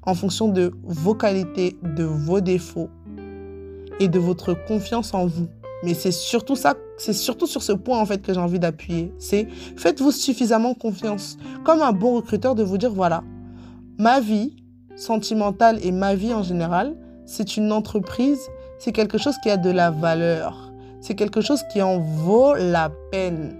en 0.02 0.14
fonction 0.14 0.48
de 0.48 0.72
vos 0.84 1.14
qualités, 1.14 1.76
de 1.82 2.04
vos 2.04 2.40
défauts 2.40 2.90
et 3.98 4.08
de 4.08 4.18
votre 4.18 4.54
confiance 4.66 5.14
en 5.14 5.26
vous. 5.26 5.48
Mais 5.84 5.94
c'est 5.94 6.12
surtout 6.12 6.54
ça, 6.54 6.74
c'est 6.96 7.12
surtout 7.12 7.48
sur 7.48 7.62
ce 7.62 7.72
point 7.72 7.98
en 7.98 8.06
fait 8.06 8.22
que 8.22 8.32
j'ai 8.32 8.40
envie 8.40 8.60
d'appuyer. 8.60 9.12
C'est 9.18 9.48
faites-vous 9.76 10.12
suffisamment 10.12 10.74
confiance, 10.74 11.38
comme 11.64 11.82
un 11.82 11.92
bon 11.92 12.14
recruteur, 12.14 12.54
de 12.54 12.62
vous 12.62 12.78
dire 12.78 12.92
voilà, 12.92 13.24
ma 13.98 14.20
vie 14.20 14.61
sentimentale 14.96 15.78
et 15.82 15.92
ma 15.92 16.14
vie 16.14 16.32
en 16.32 16.42
général, 16.42 16.96
c'est 17.26 17.56
une 17.56 17.72
entreprise, 17.72 18.40
c'est 18.78 18.92
quelque 18.92 19.18
chose 19.18 19.36
qui 19.42 19.50
a 19.50 19.56
de 19.56 19.70
la 19.70 19.90
valeur, 19.90 20.72
c'est 21.00 21.14
quelque 21.14 21.40
chose 21.40 21.62
qui 21.72 21.82
en 21.82 21.98
vaut 21.98 22.54
la 22.54 22.90
peine. 23.10 23.56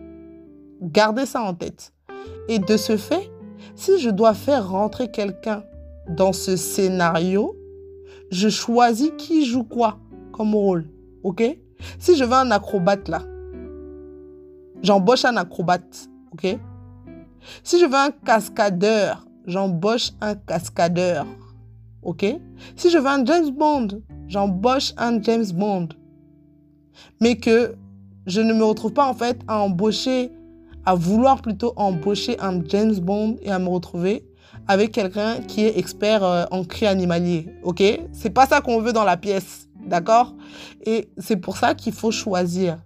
Gardez 0.81 1.27
ça 1.27 1.43
en 1.43 1.55
tête. 1.55 1.93
Et 2.49 2.59
de 2.59 2.77
ce 2.77 2.97
fait, 2.97 3.31
si 3.77 3.99
je 4.01 4.11
dois 4.11 4.35
faire 4.35 4.69
rentrer 4.69 5.11
quelqu'un 5.11 5.63
dans 6.09 6.33
ce 6.33 6.57
scénario, 6.57 7.57
je 8.31 8.49
choisis 8.49 9.13
qui 9.17 9.45
joue 9.45 9.65
quoi 9.65 9.99
comme 10.33 10.55
rôle. 10.55 10.87
OK? 11.23 11.43
Si 11.99 12.17
je 12.17 12.25
veux 12.25 12.33
un 12.33 12.51
acrobate 12.51 13.09
là, 13.09 13.23
j'embauche 14.83 15.25
un 15.25 15.37
acrobate. 15.37 16.09
OK? 16.33 16.59
Si 17.63 17.81
je 17.81 17.87
veux 17.87 17.95
un 17.95 18.11
cascadeur, 18.11 19.27
j'embauche 19.47 20.13
un 20.21 20.35
cascadeur. 20.35 21.27
OK? 22.03 22.25
Si 22.77 22.91
je 22.91 22.99
veux 22.99 23.07
un 23.07 23.25
James 23.25 23.51
Bond, 23.51 23.89
j'embauche 24.29 24.93
un 24.97 25.23
James 25.23 25.47
Bond. 25.55 25.91
Mais 27.21 27.37
que 27.37 27.75
je 28.27 28.41
ne 28.41 28.53
me 28.53 28.65
retrouve 28.65 28.93
pas 28.93 29.07
en 29.07 29.15
fait 29.15 29.41
à 29.49 29.61
embaucher, 29.61 30.31
à 30.85 30.95
vouloir 30.95 31.41
plutôt 31.43 31.73
embaucher 31.77 32.39
un 32.41 32.63
James 32.69 32.95
Bond 32.95 33.37
et 33.43 33.51
à 33.51 33.59
me 33.59 33.69
retrouver 33.69 34.27
avec 34.69 34.93
quelqu'un 34.93 35.41
qui 35.41 35.65
est 35.65 35.79
expert 35.79 36.23
euh, 36.23 36.45
en 36.51 36.65
cri 36.65 36.87
animalier. 36.87 37.49
OK? 37.63 37.83
C'est 38.13 38.31
pas 38.31 38.47
ça 38.47 38.61
qu'on 38.61 38.81
veut 38.81 38.93
dans 38.93 39.05
la 39.05 39.17
pièce. 39.17 39.69
D'accord? 39.87 40.35
Et 40.87 41.09
c'est 41.19 41.37
pour 41.37 41.57
ça 41.57 41.75
qu'il 41.75 41.93
faut 41.93 42.13
choisir 42.13 42.79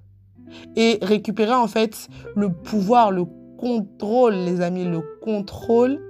et 0.76 0.98
récupérer 1.02 1.52
en 1.52 1.66
fait 1.66 2.08
le 2.34 2.50
pouvoir, 2.50 3.10
le 3.10 3.24
contrôle, 3.58 4.34
les 4.34 4.60
amis, 4.60 4.84
le 4.84 5.02
contrôle 5.22 6.00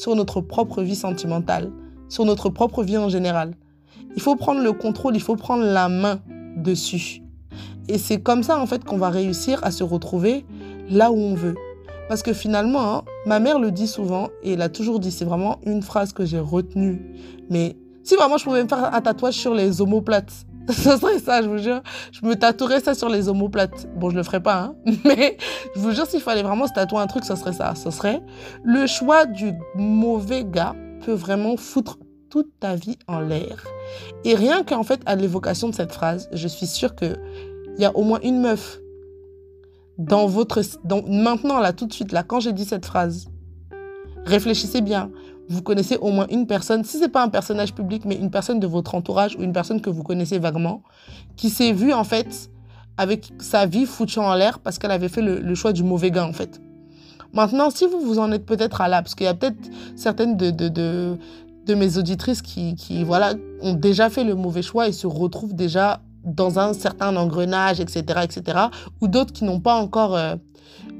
sur 0.00 0.16
notre 0.16 0.40
propre 0.40 0.82
vie 0.82 0.96
sentimentale, 0.96 1.70
sur 2.08 2.24
notre 2.24 2.48
propre 2.48 2.82
vie 2.82 2.96
en 2.96 3.10
général. 3.10 3.52
Il 4.16 4.22
faut 4.22 4.34
prendre 4.34 4.62
le 4.62 4.72
contrôle, 4.72 5.14
il 5.14 5.20
faut 5.20 5.36
prendre 5.36 5.62
la 5.62 5.90
main 5.90 6.20
dessus. 6.56 7.20
Et 7.86 7.98
c'est 7.98 8.22
comme 8.22 8.42
ça, 8.42 8.58
en 8.58 8.66
fait, 8.66 8.82
qu'on 8.82 8.96
va 8.96 9.10
réussir 9.10 9.62
à 9.62 9.70
se 9.70 9.84
retrouver 9.84 10.46
là 10.88 11.12
où 11.12 11.16
on 11.16 11.34
veut. 11.34 11.54
Parce 12.08 12.22
que 12.22 12.32
finalement, 12.32 12.94
hein, 12.94 13.02
ma 13.26 13.40
mère 13.40 13.58
le 13.58 13.70
dit 13.70 13.86
souvent, 13.86 14.28
et 14.42 14.54
elle 14.54 14.62
a 14.62 14.70
toujours 14.70 15.00
dit, 15.00 15.10
c'est 15.10 15.26
vraiment 15.26 15.58
une 15.66 15.82
phrase 15.82 16.14
que 16.14 16.24
j'ai 16.24 16.40
retenue. 16.40 17.14
Mais 17.50 17.76
si 18.02 18.16
vraiment 18.16 18.38
je 18.38 18.44
pouvais 18.44 18.62
me 18.62 18.68
faire 18.68 18.94
un 18.94 19.00
tatouage 19.02 19.34
sur 19.34 19.52
les 19.52 19.82
omoplates, 19.82 20.46
ce 20.72 20.96
serait 20.96 21.18
ça, 21.18 21.42
je 21.42 21.48
vous 21.48 21.58
jure. 21.58 21.82
Je 22.12 22.24
me 22.24 22.34
tatouerais 22.34 22.80
ça 22.80 22.94
sur 22.94 23.08
les 23.08 23.28
omoplates. 23.28 23.88
Bon, 23.96 24.10
je 24.10 24.16
le 24.16 24.22
ferai 24.22 24.40
pas, 24.40 24.60
hein. 24.60 24.74
Mais 25.04 25.36
je 25.74 25.80
vous 25.80 25.92
jure, 25.92 26.06
s'il 26.06 26.20
fallait 26.20 26.42
vraiment 26.42 26.66
se 26.66 26.72
tatouer 26.72 27.00
un 27.00 27.06
truc, 27.06 27.24
ce 27.24 27.34
serait 27.34 27.52
ça. 27.52 27.74
Ce 27.74 27.90
serait 27.90 28.22
le 28.62 28.86
choix 28.86 29.26
du 29.26 29.52
mauvais 29.74 30.44
gars 30.44 30.74
peut 31.04 31.12
vraiment 31.12 31.56
foutre 31.56 31.98
toute 32.30 32.48
ta 32.60 32.76
vie 32.76 32.96
en 33.08 33.20
l'air. 33.20 33.64
Et 34.24 34.34
rien 34.34 34.62
qu'en 34.62 34.84
fait, 34.84 35.00
à 35.06 35.16
l'évocation 35.16 35.68
de 35.68 35.74
cette 35.74 35.92
phrase, 35.92 36.28
je 36.32 36.46
suis 36.46 36.66
sûre 36.66 36.94
qu'il 36.94 37.18
y 37.78 37.84
a 37.84 37.96
au 37.96 38.02
moins 38.04 38.20
une 38.22 38.40
meuf 38.40 38.78
dans 39.98 40.26
votre... 40.26 40.62
Dans, 40.84 41.02
maintenant, 41.02 41.58
là, 41.58 41.72
tout 41.72 41.86
de 41.86 41.92
suite, 41.92 42.12
là, 42.12 42.22
quand 42.22 42.40
j'ai 42.40 42.52
dit 42.52 42.64
cette 42.64 42.86
phrase, 42.86 43.28
réfléchissez 44.24 44.80
bien. 44.80 45.10
Vous 45.50 45.62
connaissez 45.62 45.96
au 45.96 46.12
moins 46.12 46.28
une 46.30 46.46
personne, 46.46 46.84
si 46.84 46.96
ce 46.96 47.02
n'est 47.02 47.08
pas 47.08 47.24
un 47.24 47.28
personnage 47.28 47.74
public, 47.74 48.04
mais 48.04 48.14
une 48.14 48.30
personne 48.30 48.60
de 48.60 48.68
votre 48.68 48.94
entourage 48.94 49.34
ou 49.34 49.42
une 49.42 49.52
personne 49.52 49.80
que 49.80 49.90
vous 49.90 50.04
connaissez 50.04 50.38
vaguement, 50.38 50.84
qui 51.34 51.50
s'est 51.50 51.72
vue, 51.72 51.92
en 51.92 52.04
fait, 52.04 52.50
avec 52.96 53.32
sa 53.40 53.66
vie 53.66 53.84
foutue 53.84 54.20
en 54.20 54.32
l'air 54.34 54.60
parce 54.60 54.78
qu'elle 54.78 54.92
avait 54.92 55.08
fait 55.08 55.22
le, 55.22 55.54
choix 55.56 55.72
du 55.72 55.82
mauvais 55.82 56.12
gars, 56.12 56.24
en 56.24 56.32
fait. 56.32 56.60
Maintenant, 57.32 57.70
si 57.70 57.84
vous 57.88 57.98
vous 57.98 58.20
en 58.20 58.30
êtes 58.30 58.46
peut-être 58.46 58.80
à 58.80 58.86
là, 58.86 59.02
parce 59.02 59.16
qu'il 59.16 59.24
y 59.24 59.28
a 59.28 59.34
peut-être 59.34 59.58
certaines 59.96 60.36
de, 60.36 61.18
mes 61.68 61.98
auditrices 61.98 62.42
qui, 62.42 63.02
voilà, 63.02 63.34
ont 63.60 63.74
déjà 63.74 64.08
fait 64.08 64.22
le 64.22 64.36
mauvais 64.36 64.62
choix 64.62 64.86
et 64.86 64.92
se 64.92 65.08
retrouvent 65.08 65.54
déjà 65.54 66.00
dans 66.24 66.60
un 66.60 66.74
certain 66.74 67.16
engrenage, 67.16 67.80
etc., 67.80 68.20
etc., 68.22 68.58
ou 69.00 69.08
d'autres 69.08 69.32
qui 69.32 69.42
n'ont 69.42 69.60
pas 69.60 69.74
encore 69.74 70.14
euh, 70.14 70.36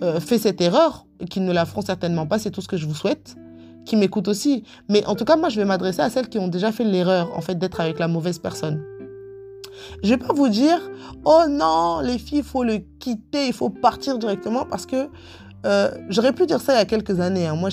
euh, 0.02 0.18
fait 0.18 0.38
cette 0.38 0.60
erreur, 0.60 1.06
qui 1.28 1.38
ne 1.38 1.52
la 1.52 1.66
feront 1.66 1.82
certainement 1.82 2.26
pas, 2.26 2.40
c'est 2.40 2.50
tout 2.50 2.62
ce 2.62 2.68
que 2.68 2.76
je 2.76 2.86
vous 2.86 2.94
souhaite, 2.96 3.36
qui 3.84 3.96
m'écoutent 3.96 4.28
aussi. 4.28 4.64
Mais 4.88 5.04
en 5.06 5.14
tout 5.14 5.24
cas, 5.24 5.36
moi, 5.36 5.48
je 5.48 5.56
vais 5.56 5.64
m'adresser 5.64 6.00
à 6.00 6.10
celles 6.10 6.28
qui 6.28 6.38
ont 6.38 6.48
déjà 6.48 6.72
fait 6.72 6.84
l'erreur, 6.84 7.36
en 7.36 7.40
fait, 7.40 7.56
d'être 7.56 7.80
avec 7.80 7.98
la 7.98 8.08
mauvaise 8.08 8.38
personne. 8.38 8.82
Je 10.02 10.10
vais 10.10 10.18
pas 10.18 10.32
vous 10.32 10.48
dire, 10.48 10.78
oh 11.24 11.42
non, 11.48 12.00
les 12.00 12.18
filles, 12.18 12.38
il 12.38 12.44
faut 12.44 12.64
le 12.64 12.78
quitter, 12.98 13.46
il 13.46 13.52
faut 13.52 13.70
partir 13.70 14.18
directement, 14.18 14.64
parce 14.64 14.86
que 14.86 15.08
euh, 15.66 15.90
j'aurais 16.08 16.32
pu 16.32 16.46
dire 16.46 16.60
ça 16.60 16.72
il 16.74 16.76
y 16.76 16.80
a 16.80 16.84
quelques 16.86 17.20
années. 17.20 17.46
Hein. 17.46 17.54
Moi, 17.54 17.68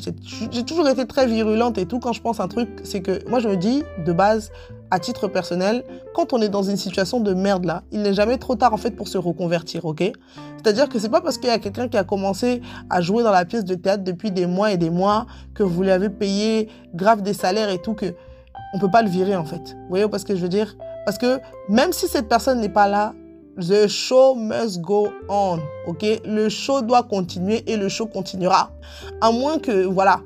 j'ai 0.52 0.64
toujours 0.64 0.88
été 0.90 1.06
très 1.06 1.26
virulente 1.26 1.78
et 1.78 1.86
tout. 1.86 2.00
Quand 2.00 2.14
je 2.14 2.22
pense 2.22 2.40
un 2.40 2.48
truc, 2.48 2.70
c'est 2.84 3.02
que 3.02 3.28
moi, 3.30 3.40
je 3.40 3.48
me 3.48 3.56
dis, 3.56 3.84
de 4.06 4.12
base, 4.12 4.52
à 4.92 5.00
titre 5.00 5.28
personnel, 5.28 5.84
quand 6.14 6.34
on 6.34 6.42
est 6.42 6.50
dans 6.50 6.64
une 6.64 6.78
situation 6.78 7.20
de 7.20 7.34
merde 7.34 7.66
là, 7.66 7.84
il 7.92 8.02
n'est 8.02 8.14
jamais 8.14 8.38
trop 8.38 8.56
tard 8.56 8.74
en 8.74 8.78
fait 8.78 8.92
pour 8.92 9.08
se 9.08 9.18
reconvertir, 9.18 9.86
ok? 9.86 10.12
C'est-à-dire 10.58 10.90
que 10.90 11.00
c'est 11.00 11.10
pas 11.10 11.22
parce 11.22 11.38
qu'il 11.38 11.50
y 11.50 11.52
a 11.52 11.60
quelqu'un 11.60 11.88
qui 11.88 11.98
a 11.98 12.04
commencé 12.04 12.62
à 12.90 13.02
jouer 13.02 13.24
dans 13.24 13.32
la 13.32 13.46
pièce 13.46 13.66
de 13.66 13.76
théâtre 13.76 14.04
depuis 14.04 14.32
des 14.32 14.46
mois 14.46 14.72
et 14.72 14.78
des 14.78 14.90
mois 14.90 15.26
que 15.54 15.64
vous 15.64 15.84
lui 15.84 15.92
avez 15.92 16.10
payé 16.10 16.70
grave 16.94 17.22
des 17.22 17.34
salaires 17.34 17.70
et 17.70 17.82
tout 17.82 17.94
que 17.94 18.14
on 18.74 18.80
peut 18.80 18.92
pas 18.92 19.02
le 19.02 19.10
virer 19.10 19.36
en 19.36 19.46
fait. 19.46 19.76
Vous 19.84 19.90
voyez 19.90 20.06
ce 20.18 20.26
que 20.26 20.36
je 20.36 20.42
veux 20.42 20.50
dire? 20.50 20.76
Parce 21.06 21.18
que 21.18 21.40
même 21.70 21.94
si 21.94 22.08
cette 22.08 22.28
personne 22.28 22.60
n'est 22.60 22.70
pas 22.70 22.88
là, 22.88 23.14
The 23.58 23.88
show 23.88 24.36
must 24.36 24.82
go 24.82 25.10
on, 25.30 25.60
ok? 25.88 26.22
Le 26.26 26.48
show 26.48 26.84
doit 26.84 27.02
continuer 27.02 27.64
et 27.66 27.76
le 27.76 27.90
show 27.90 28.06
continuera. 28.06 28.70
À 29.20 29.32
moins 29.32 29.58
que, 29.58 29.84
voilà, 29.84 30.22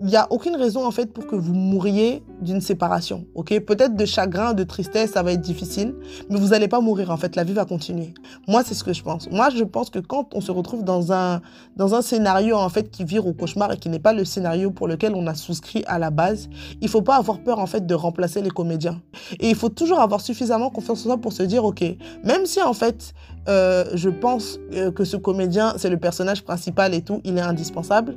il 0.00 0.06
n'y 0.06 0.16
a 0.16 0.26
aucune 0.30 0.54
raison 0.54 0.86
en 0.86 0.90
fait 0.90 1.12
pour 1.12 1.26
que 1.26 1.34
vous 1.34 1.54
mouriez 1.54 2.22
d'une 2.40 2.60
séparation. 2.60 3.26
Ok, 3.34 3.58
peut-être 3.60 3.96
de 3.96 4.04
chagrin, 4.04 4.54
de 4.54 4.62
tristesse, 4.62 5.12
ça 5.12 5.22
va 5.22 5.32
être 5.32 5.40
difficile, 5.40 5.94
mais 6.30 6.38
vous 6.38 6.48
n'allez 6.48 6.68
pas 6.68 6.80
mourir 6.80 7.10
en 7.10 7.16
fait. 7.16 7.34
La 7.34 7.42
vie 7.42 7.52
va 7.52 7.64
continuer. 7.64 8.14
Moi, 8.46 8.62
c'est 8.64 8.74
ce 8.74 8.84
que 8.84 8.92
je 8.92 9.02
pense. 9.02 9.28
Moi, 9.30 9.50
je 9.50 9.64
pense 9.64 9.90
que 9.90 9.98
quand 9.98 10.34
on 10.34 10.40
se 10.40 10.52
retrouve 10.52 10.84
dans 10.84 11.12
un 11.12 11.40
dans 11.76 11.94
un 11.94 12.02
scénario 12.02 12.56
en 12.56 12.68
fait 12.68 12.90
qui 12.90 13.04
vire 13.04 13.26
au 13.26 13.32
cauchemar 13.32 13.72
et 13.72 13.76
qui 13.76 13.88
n'est 13.88 13.98
pas 13.98 14.12
le 14.12 14.24
scénario 14.24 14.70
pour 14.70 14.86
lequel 14.86 15.14
on 15.14 15.26
a 15.26 15.34
souscrit 15.34 15.82
à 15.86 15.98
la 15.98 16.10
base, 16.10 16.48
il 16.80 16.88
faut 16.88 17.02
pas 17.02 17.16
avoir 17.16 17.40
peur 17.40 17.58
en 17.58 17.66
fait 17.66 17.86
de 17.86 17.94
remplacer 17.94 18.40
les 18.40 18.50
comédiens. 18.50 19.00
Et 19.40 19.50
il 19.50 19.56
faut 19.56 19.68
toujours 19.68 20.00
avoir 20.00 20.20
suffisamment 20.20 20.70
confiance 20.70 21.00
en 21.00 21.04
soi 21.04 21.16
pour 21.18 21.32
se 21.32 21.42
dire 21.42 21.64
ok, 21.64 21.82
même 22.22 22.46
si 22.46 22.62
en 22.62 22.72
fait 22.72 23.14
euh, 23.48 23.84
je 23.94 24.10
pense 24.10 24.58
euh, 24.74 24.92
que 24.92 25.04
ce 25.04 25.16
comédien 25.16 25.74
c'est 25.76 25.90
le 25.90 25.98
personnage 25.98 26.44
principal 26.44 26.94
et 26.94 27.02
tout, 27.02 27.20
il 27.24 27.36
est 27.36 27.42
indispensable 27.42 28.16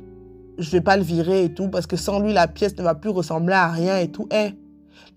je 0.57 0.69
vais 0.71 0.81
pas 0.81 0.97
le 0.97 1.03
virer 1.03 1.45
et 1.45 1.53
tout, 1.53 1.69
parce 1.69 1.87
que 1.87 1.95
sans 1.95 2.19
lui, 2.19 2.33
la 2.33 2.47
pièce 2.47 2.77
ne 2.77 2.83
va 2.83 2.95
plus 2.95 3.09
ressembler 3.09 3.53
à 3.53 3.69
rien 3.69 3.97
et 3.97 4.09
tout. 4.09 4.27
Eh, 4.31 4.51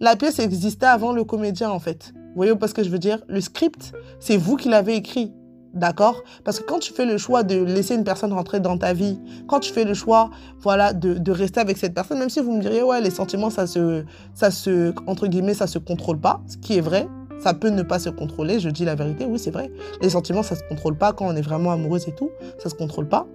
la 0.00 0.17
pièce 0.17 0.38
existait 0.38 0.87
avant 0.87 1.12
le 1.12 1.25
comédien, 1.25 1.71
en 1.71 1.79
fait. 1.79 2.12
Voyez 2.35 2.55
pas 2.57 2.69
ce 2.69 2.75
que 2.75 2.83
je 2.83 2.91
veux 2.91 2.99
dire? 2.99 3.23
Le 3.29 3.41
script, 3.41 3.93
c'est 4.19 4.37
vous 4.37 4.57
qui 4.57 4.69
l'avez 4.69 4.97
écrit. 4.97 5.33
D'accord? 5.73 6.23
Parce 6.45 6.61
que 6.61 6.64
quand 6.64 6.79
tu 6.79 6.93
fais 6.93 7.05
le 7.05 7.19
choix 7.19 7.43
de 7.43 7.57
laisser 7.64 7.97
une 7.97 8.05
personne 8.05 8.33
rentrer 8.33 8.61
dans 8.61 8.79
ta 8.79 8.93
vie, 8.93 9.19
quand 9.49 9.59
tu 9.59 9.73
fais 9.73 9.85
le 9.85 9.93
choix, 9.95 10.31
voilà, 10.61 10.93
de, 10.93 11.14
de 11.14 11.33
rester 11.33 11.59
avec 11.59 11.79
cette 11.79 11.95
personne, 11.95 12.21
même 12.21 12.31
si 12.31 12.38
vous 12.38 12.53
me 12.53 12.61
diriez, 12.61 12.85
ouais, 12.85 13.00
les 13.00 13.11
sentiments, 13.11 13.50
ça 13.50 13.67
se, 13.67 14.05
ça 14.35 14.53
se, 14.53 14.95
entre 15.09 15.26
guillemets, 15.26 15.55
ça 15.55 15.67
se 15.67 15.79
contrôle 15.79 16.21
pas, 16.21 16.41
ce 16.47 16.57
qui 16.59 16.76
est 16.76 16.81
vrai, 16.81 17.09
ça 17.41 17.55
peut 17.55 17.71
ne 17.71 17.83
pas 17.83 17.99
se 17.99 18.09
contrôler, 18.09 18.61
je 18.61 18.69
dis 18.69 18.85
la 18.85 18.95
vérité, 18.95 19.26
oui, 19.29 19.41
c'est 19.41 19.50
vrai. 19.50 19.69
Les 20.00 20.11
sentiments, 20.11 20.45
ça 20.45 20.55
se 20.55 20.62
contrôle 20.69 20.97
pas 20.97 21.12
quand 21.12 21.26
on 21.26 21.35
est 21.35 21.43
vraiment 21.43 21.73
amoureuse 21.73 22.07
et 22.07 22.14
tout, 22.14 22.31
ça 22.62 22.71
se 22.71 22.76
contrôle 22.76 23.09
pas. 23.09 23.26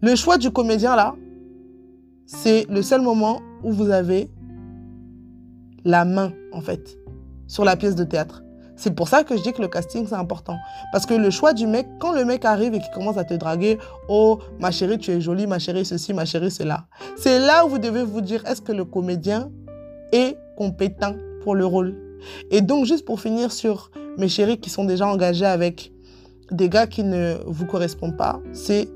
Le 0.00 0.14
choix 0.14 0.38
du 0.38 0.52
comédien, 0.52 0.94
là, 0.94 1.16
c'est 2.26 2.66
le 2.70 2.82
seul 2.82 3.02
moment 3.02 3.40
où 3.64 3.72
vous 3.72 3.90
avez 3.90 4.30
la 5.84 6.04
main, 6.04 6.32
en 6.52 6.60
fait, 6.60 6.96
sur 7.48 7.64
la 7.64 7.74
pièce 7.74 7.96
de 7.96 8.04
théâtre. 8.04 8.44
C'est 8.76 8.94
pour 8.94 9.08
ça 9.08 9.24
que 9.24 9.36
je 9.36 9.42
dis 9.42 9.52
que 9.52 9.60
le 9.60 9.66
casting, 9.66 10.06
c'est 10.06 10.14
important. 10.14 10.56
Parce 10.92 11.04
que 11.04 11.14
le 11.14 11.30
choix 11.30 11.52
du 11.52 11.66
mec, 11.66 11.88
quand 11.98 12.12
le 12.12 12.24
mec 12.24 12.44
arrive 12.44 12.74
et 12.74 12.78
qu'il 12.78 12.92
commence 12.94 13.16
à 13.18 13.24
te 13.24 13.34
draguer, 13.34 13.78
oh, 14.08 14.38
ma 14.60 14.70
chérie, 14.70 14.98
tu 14.98 15.10
es 15.10 15.20
jolie, 15.20 15.48
ma 15.48 15.58
chérie, 15.58 15.84
ceci, 15.84 16.14
ma 16.14 16.24
chérie, 16.24 16.52
cela. 16.52 16.86
C'est 17.16 17.40
là 17.40 17.66
où 17.66 17.68
vous 17.70 17.80
devez 17.80 18.04
vous 18.04 18.20
dire, 18.20 18.46
est-ce 18.46 18.62
que 18.62 18.70
le 18.70 18.84
comédien 18.84 19.50
est 20.12 20.38
compétent 20.56 21.16
pour 21.42 21.56
le 21.56 21.66
rôle? 21.66 21.96
Et 22.52 22.60
donc, 22.60 22.84
juste 22.86 23.04
pour 23.04 23.20
finir 23.20 23.50
sur 23.50 23.90
mes 24.16 24.28
chéris 24.28 24.58
qui 24.58 24.70
sont 24.70 24.84
déjà 24.84 25.08
engagés 25.08 25.46
avec 25.46 25.92
des 26.52 26.68
gars 26.68 26.86
qui 26.86 27.02
ne 27.02 27.34
vous 27.46 27.66
correspondent 27.66 28.16
pas, 28.16 28.40
c'est 28.52 28.88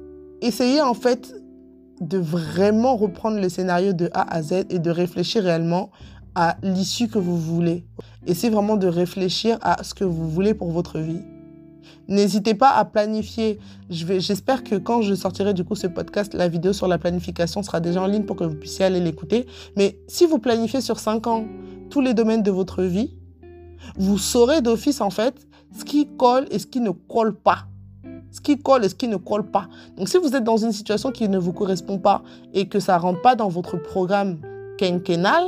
essayez 0.42 0.82
en 0.82 0.94
fait 0.94 1.34
de 2.00 2.18
vraiment 2.18 2.96
reprendre 2.96 3.40
le 3.40 3.48
scénario 3.48 3.92
de 3.92 4.10
A 4.12 4.34
à 4.34 4.42
Z 4.42 4.66
et 4.70 4.78
de 4.78 4.90
réfléchir 4.90 5.44
réellement 5.44 5.90
à 6.34 6.56
l'issue 6.62 7.08
que 7.08 7.18
vous 7.18 7.38
voulez. 7.38 7.86
Essayez 8.26 8.52
vraiment 8.52 8.76
de 8.76 8.88
réfléchir 8.88 9.58
à 9.62 9.82
ce 9.84 9.94
que 9.94 10.04
vous 10.04 10.28
voulez 10.28 10.54
pour 10.54 10.70
votre 10.70 10.98
vie. 10.98 11.20
N'hésitez 12.08 12.54
pas 12.54 12.70
à 12.70 12.84
planifier. 12.84 13.58
J'espère 13.88 14.64
que 14.64 14.76
quand 14.76 15.02
je 15.02 15.14
sortirai 15.14 15.54
du 15.54 15.64
coup 15.64 15.76
ce 15.76 15.86
podcast, 15.86 16.34
la 16.34 16.48
vidéo 16.48 16.72
sur 16.72 16.88
la 16.88 16.98
planification 16.98 17.62
sera 17.62 17.80
déjà 17.80 18.02
en 18.02 18.06
ligne 18.06 18.24
pour 18.24 18.36
que 18.36 18.44
vous 18.44 18.56
puissiez 18.56 18.84
aller 18.84 19.00
l'écouter. 19.00 19.46
Mais 19.76 19.98
si 20.08 20.26
vous 20.26 20.38
planifiez 20.38 20.80
sur 20.80 20.98
5 20.98 21.26
ans 21.26 21.44
tous 21.90 22.00
les 22.00 22.14
domaines 22.14 22.42
de 22.42 22.50
votre 22.50 22.82
vie, 22.82 23.14
vous 23.96 24.18
saurez 24.18 24.62
d'office 24.62 25.00
en 25.00 25.10
fait 25.10 25.46
ce 25.78 25.84
qui 25.84 26.08
colle 26.16 26.46
et 26.50 26.58
ce 26.58 26.66
qui 26.66 26.80
ne 26.80 26.90
colle 26.90 27.34
pas 27.34 27.66
ce 28.32 28.40
qui 28.40 28.58
colle 28.58 28.84
et 28.84 28.88
ce 28.88 28.94
qui 28.94 29.06
ne 29.06 29.16
colle 29.16 29.44
pas. 29.44 29.68
Donc 29.96 30.08
si 30.08 30.18
vous 30.18 30.34
êtes 30.34 30.44
dans 30.44 30.56
une 30.56 30.72
situation 30.72 31.12
qui 31.12 31.28
ne 31.28 31.38
vous 31.38 31.52
correspond 31.52 31.98
pas 31.98 32.22
et 32.52 32.66
que 32.66 32.80
ça 32.80 32.96
ne 32.96 33.02
rentre 33.02 33.22
pas 33.22 33.36
dans 33.36 33.48
votre 33.48 33.76
programme 33.76 34.38
quinquennal, 34.78 35.44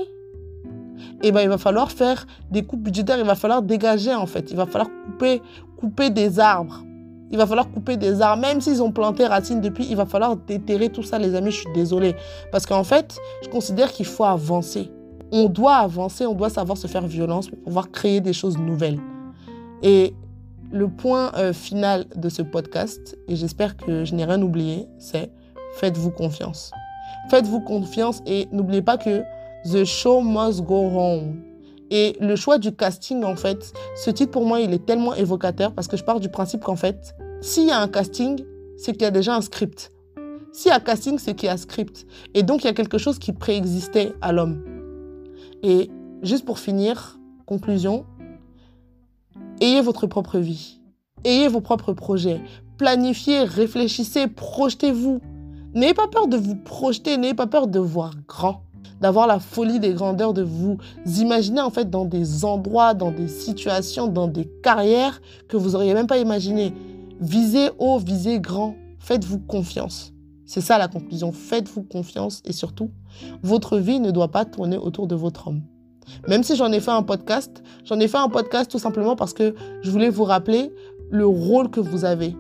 eh 1.23 1.33
ben, 1.33 1.41
il 1.41 1.49
va 1.49 1.59
falloir 1.59 1.91
faire 1.91 2.27
des 2.51 2.63
coupes 2.63 2.83
budgétaires, 2.83 3.19
il 3.19 3.25
va 3.25 3.35
falloir 3.35 3.63
dégager 3.63 4.15
en 4.15 4.27
fait, 4.27 4.51
il 4.51 4.57
va 4.57 4.67
falloir 4.67 4.91
couper, 5.07 5.43
couper 5.77 6.11
des 6.11 6.39
arbres. 6.39 6.85
Il 7.31 7.39
va 7.39 7.47
falloir 7.47 7.69
couper 7.69 7.97
des 7.97 8.21
arbres, 8.21 8.43
même 8.43 8.61
s'ils 8.61 8.81
ont 8.81 8.93
planté 8.93 9.27
racines 9.27 9.61
depuis, 9.61 9.87
il 9.89 9.97
va 9.97 10.07
falloir 10.07 10.37
déterrer 10.37 10.91
tout 10.91 11.03
ça, 11.03 11.19
les 11.19 11.35
amis. 11.35 11.51
Je 11.51 11.61
suis 11.63 11.73
désolée. 11.75 12.15
Parce 12.53 12.65
qu'en 12.65 12.85
fait, 12.85 13.17
je 13.43 13.49
considère 13.49 13.91
qu'il 13.91 14.07
faut 14.07 14.25
avancer. 14.25 14.91
On 15.33 15.49
doit 15.49 15.77
avancer, 15.77 16.27
on 16.27 16.35
doit 16.35 16.51
savoir 16.51 16.79
se 16.79 16.87
faire 16.87 17.07
violence 17.07 17.49
pour 17.49 17.59
pouvoir 17.59 17.91
créer 17.91 18.21
des 18.21 18.33
choses 18.33 18.57
nouvelles. 18.57 19.01
Et 19.83 20.15
le 20.75 20.89
point 20.89 21.31
euh, 21.37 21.53
final 21.53 22.05
de 22.17 22.29
ce 22.29 22.43
podcast, 22.43 23.17
et 23.29 23.37
j'espère 23.37 23.77
que 23.77 24.05
je 24.05 24.15
n'ai 24.15 24.25
rien 24.25 24.43
oublié, 24.43 24.89
c'est 24.99 25.31
faites-vous 25.77 26.11
confiance. 26.11 26.73
Faites-vous 27.31 27.61
confiance 27.61 28.21
et 28.27 28.49
n'oubliez 28.51 28.83
pas 28.83 28.99
que 28.99 29.23
The 29.71 29.85
show 29.85 30.21
must 30.21 30.63
go 30.63 30.91
on. 30.93 31.37
Et 31.91 32.17
le 32.21 32.35
choix 32.35 32.59
du 32.59 32.75
casting, 32.75 33.23
en 33.23 33.37
fait, 33.37 33.73
ce 33.95 34.11
titre 34.11 34.33
pour 34.33 34.45
moi, 34.45 34.61
il 34.61 34.75
est 34.75 34.85
tellement 34.85 35.15
évocateur 35.15 35.73
parce 35.73 35.87
que 35.87 35.97
je 35.97 36.03
pars 36.03 36.19
du 36.19 36.29
principe 36.29 36.65
qu'en 36.65 36.77
fait, 36.77 37.15
s'il 37.41 37.69
y 37.69 37.71
a 37.71 37.79
un 37.79 37.89
casting, 37.89 38.45
c'est 38.77 38.93
qu'il 38.93 39.03
y 39.03 39.07
a 39.07 39.13
déjà 39.13 39.37
un 39.37 39.43
script. 39.43 39.93
S'il 40.53 40.71
y 40.71 40.75
a 40.75 40.81
casting, 40.81 41.19
c'est 41.19 41.35
qu'il 41.35 41.47
y 41.47 41.51
a 41.51 41.57
script. 41.57 42.05
Et 42.35 42.43
donc, 42.43 42.65
il 42.65 42.67
y 42.67 42.71
a 42.71 42.75
quelque 42.75 42.99
chose 42.99 43.21
qui 43.21 43.33
préexistait 43.33 44.13
à 44.21 44.33
l'homme. 44.33 44.65
Et 45.63 45.89
juste 46.23 46.45
pour 46.45 46.59
finir, 46.59 47.19
conclusion, 47.47 48.07
Ayez 49.61 49.81
votre 49.81 50.07
propre 50.07 50.39
vie. 50.39 50.81
Ayez 51.25 51.49
vos 51.49 51.61
propres 51.61 51.93
projets. 51.93 52.41
Planifiez, 52.77 53.45
réfléchissez, 53.45 54.27
projetez-vous. 54.27 55.21
N'ayez 55.75 55.95
pas 55.95 56.09
peur 56.09 56.29
de 56.29 56.37
vous 56.37 56.57
projeter, 56.57 57.17
n'ayez 57.17 57.35
pas 57.35 57.47
peur 57.47 57.67
de 57.67 57.79
voir 57.79 58.13
grand. 58.29 58.63
d'avoir 59.01 59.27
la 59.27 59.39
folie 59.39 59.81
des 59.81 59.93
grandeurs, 59.93 60.33
de 60.33 60.43
vous 60.43 60.79
imaginer 61.19 61.61
en 61.61 61.71
fait 61.71 61.91
dans 61.91 62.05
des 62.05 62.45
endroits, 62.45 62.95
dans 62.95 63.11
des 63.11 63.29
situations, 63.29 64.07
dans 64.07 64.29
des 64.29 64.49
carrières 64.63 65.21
que 65.49 65.57
vous 65.57 65.71
n'auriez 65.71 65.95
même 65.95 66.07
pas 66.07 66.19
imaginé. 66.19 66.73
Visez 67.21 67.71
haut, 67.79 67.99
visez 67.99 68.41
grand. 68.41 68.77
Faites-vous 69.01 69.41
confiance. 69.41 70.13
C'est 70.47 70.61
ça 70.61 70.79
la 70.79 70.89
conclusion. 70.89 71.33
Faites-vous 71.33 71.83
confiance 71.83 72.41
et 72.45 72.53
surtout, 72.53 72.91
votre 73.43 73.79
vie 73.79 74.01
ne 74.01 74.11
doit 74.11 74.31
pas 74.31 74.45
tourner 74.45 74.79
autour 74.79 75.07
de 75.07 75.15
votre 75.15 75.49
homme. 75.49 75.63
Même 76.29 76.43
si 76.43 76.57
j'en 76.57 76.71
ai 76.73 76.81
fait 76.81 76.91
un 76.91 77.03
podcast, 77.03 77.63
j'en 77.85 77.99
ai 78.01 78.09
fait 78.09 78.19
un 78.19 78.29
podcast 78.29 78.71
tout 78.71 78.79
simplement 78.79 79.17
parce 79.17 79.33
que 79.33 79.55
je 79.83 79.91
voulais 79.91 80.11
vous 80.11 80.25
rappeler 80.25 80.73
le 81.11 81.27
rôle 81.27 81.71
que 81.71 81.81
vous 81.81 82.05
avez. 82.05 82.37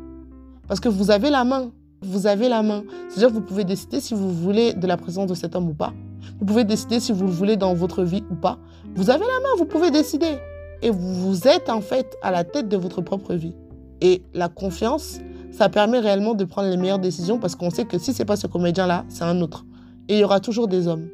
Parce 0.68 0.80
que 0.80 0.88
vous 0.88 1.10
avez 1.10 1.30
la 1.30 1.44
main. 1.44 1.70
Vous 2.02 2.26
avez 2.26 2.48
la 2.48 2.62
main. 2.62 2.84
C'est-à-dire 3.08 3.28
que 3.28 3.34
vous 3.34 3.40
pouvez 3.40 3.64
décider 3.64 4.00
si 4.00 4.14
vous 4.14 4.30
voulez 4.30 4.74
de 4.74 4.86
la 4.86 4.96
présence 4.96 5.28
de 5.28 5.34
cet 5.34 5.54
homme 5.56 5.68
ou 5.68 5.74
pas. 5.74 5.92
Vous 6.38 6.46
pouvez 6.46 6.64
décider 6.64 7.00
si 7.00 7.12
vous 7.12 7.24
le 7.24 7.30
voulez 7.30 7.56
dans 7.56 7.74
votre 7.74 8.02
vie 8.02 8.24
ou 8.30 8.34
pas. 8.34 8.58
Vous 8.94 9.10
avez 9.10 9.24
la 9.24 9.40
main, 9.40 9.56
vous 9.58 9.64
pouvez 9.64 9.90
décider. 9.90 10.38
Et 10.82 10.90
vous 10.90 11.46
êtes 11.46 11.70
en 11.70 11.80
fait 11.80 12.16
à 12.22 12.30
la 12.30 12.44
tête 12.44 12.68
de 12.68 12.76
votre 12.76 13.00
propre 13.00 13.34
vie. 13.34 13.54
Et 14.00 14.22
la 14.34 14.48
confiance, 14.48 15.20
ça 15.50 15.68
permet 15.68 15.98
réellement 15.98 16.34
de 16.34 16.44
prendre 16.44 16.68
les 16.68 16.76
meilleures 16.76 16.98
décisions 16.98 17.38
parce 17.38 17.54
qu'on 17.56 17.70
sait 17.70 17.84
que 17.84 17.98
si 17.98 18.12
c'est 18.12 18.24
pas 18.24 18.36
ce 18.36 18.46
comédien-là, 18.46 19.04
c'est 19.08 19.24
un 19.24 19.40
autre. 19.40 19.64
Et 20.08 20.14
il 20.14 20.20
y 20.20 20.24
aura 20.24 20.40
toujours 20.40 20.68
des 20.68 20.88
hommes. 20.88 21.08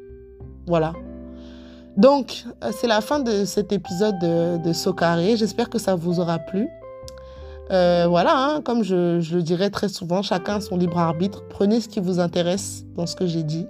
Voilà. 0.67 0.93
Donc, 1.97 2.45
euh, 2.63 2.71
c'est 2.71 2.87
la 2.87 3.01
fin 3.01 3.19
de 3.19 3.45
cet 3.45 3.71
épisode 3.71 4.17
de, 4.19 4.73
Socaré. 4.73 5.35
J'espère 5.35 5.69
que 5.69 5.77
ça 5.77 5.95
vous 5.95 6.19
aura 6.19 6.39
plu. 6.39 6.67
Euh, 7.69 8.05
voilà, 8.07 8.35
hein, 8.35 8.61
comme 8.61 8.83
je, 8.83 9.19
je, 9.21 9.35
le 9.35 9.43
dirais 9.43 9.69
très 9.69 9.87
souvent, 9.87 10.21
chacun 10.21 10.59
son 10.59 10.77
libre 10.77 10.97
arbitre. 10.97 11.43
Prenez 11.49 11.79
ce 11.79 11.87
qui 11.87 11.99
vous 11.99 12.19
intéresse 12.19 12.83
dans 12.95 13.05
ce 13.05 13.15
que 13.15 13.25
j'ai 13.25 13.43
dit. 13.43 13.67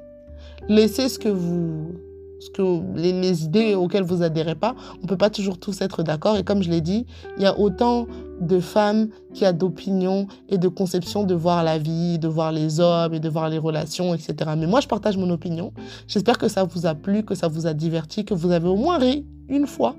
Laissez 0.69 1.09
ce 1.09 1.19
que 1.19 1.29
vous, 1.29 1.93
ce 2.41 2.49
que 2.49 2.81
les, 2.95 3.45
idées 3.45 3.75
auxquelles 3.75 4.03
vous 4.03 4.23
adhérez 4.23 4.55
pas. 4.55 4.75
On 5.03 5.07
peut 5.07 5.17
pas 5.17 5.29
toujours 5.29 5.59
tous 5.59 5.79
être 5.81 6.03
d'accord. 6.03 6.37
Et 6.37 6.43
comme 6.43 6.63
je 6.63 6.69
l'ai 6.69 6.81
dit, 6.81 7.05
il 7.37 7.43
y 7.43 7.45
a 7.45 7.57
autant 7.57 8.07
de 8.41 8.59
femmes 8.59 9.09
qui 9.33 9.45
a 9.45 9.53
d'opinions 9.53 10.27
et 10.49 10.57
de 10.57 10.67
conceptions 10.67 11.23
de 11.23 11.35
voir 11.35 11.63
la 11.63 11.77
vie, 11.77 12.17
de 12.17 12.27
voir 12.27 12.51
les 12.51 12.79
hommes 12.79 13.13
et 13.13 13.19
de 13.19 13.29
voir 13.29 13.49
les 13.49 13.59
relations, 13.59 14.15
etc. 14.15 14.51
Mais 14.57 14.65
moi, 14.65 14.81
je 14.81 14.87
partage 14.87 15.17
mon 15.17 15.29
opinion. 15.29 15.71
J'espère 16.07 16.37
que 16.39 16.47
ça 16.47 16.63
vous 16.63 16.87
a 16.87 16.95
plu, 16.95 17.23
que 17.23 17.35
ça 17.35 17.47
vous 17.47 17.67
a 17.67 17.73
diverti, 17.73 18.25
que 18.25 18.33
vous 18.33 18.51
avez 18.51 18.67
au 18.67 18.75
moins 18.75 18.97
ri 18.97 19.25
une 19.47 19.67
fois 19.67 19.95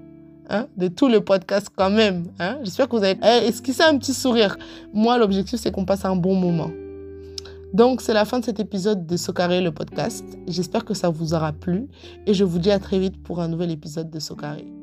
Hein, 0.50 0.66
de 0.76 0.88
tout 0.88 1.08
le 1.08 1.20
podcast 1.20 1.68
quand 1.74 1.88
même. 1.88 2.24
Hein. 2.40 2.58
J'espère 2.62 2.88
que 2.88 2.96
vous 2.96 3.04
avez 3.04 3.18
eh, 3.22 3.46
esquissé 3.46 3.82
un 3.82 3.96
petit 3.96 4.12
sourire? 4.12 4.56
Moi, 4.92 5.16
l'objectif, 5.16 5.60
c'est 5.60 5.70
qu'on 5.70 5.84
passe 5.84 6.04
un 6.04 6.16
bon 6.16 6.34
moment. 6.34 6.70
Donc, 7.72 8.02
c'est 8.02 8.12
la 8.12 8.26
fin 8.26 8.38
de 8.38 8.44
cet 8.44 8.60
épisode 8.60 9.06
de 9.06 9.16
Socaré, 9.16 9.62
le 9.62 9.72
podcast. 9.72 10.24
J'espère 10.46 10.84
que 10.84 10.92
ça 10.92 11.08
vous 11.08 11.32
aura 11.32 11.52
plu 11.52 11.88
et 12.26 12.34
je 12.34 12.44
vous 12.44 12.58
dis 12.58 12.70
à 12.70 12.78
très 12.78 12.98
vite 12.98 13.22
pour 13.22 13.40
un 13.40 13.48
nouvel 13.48 13.70
épisode 13.70 14.10
de 14.10 14.18
Socaré. 14.18 14.81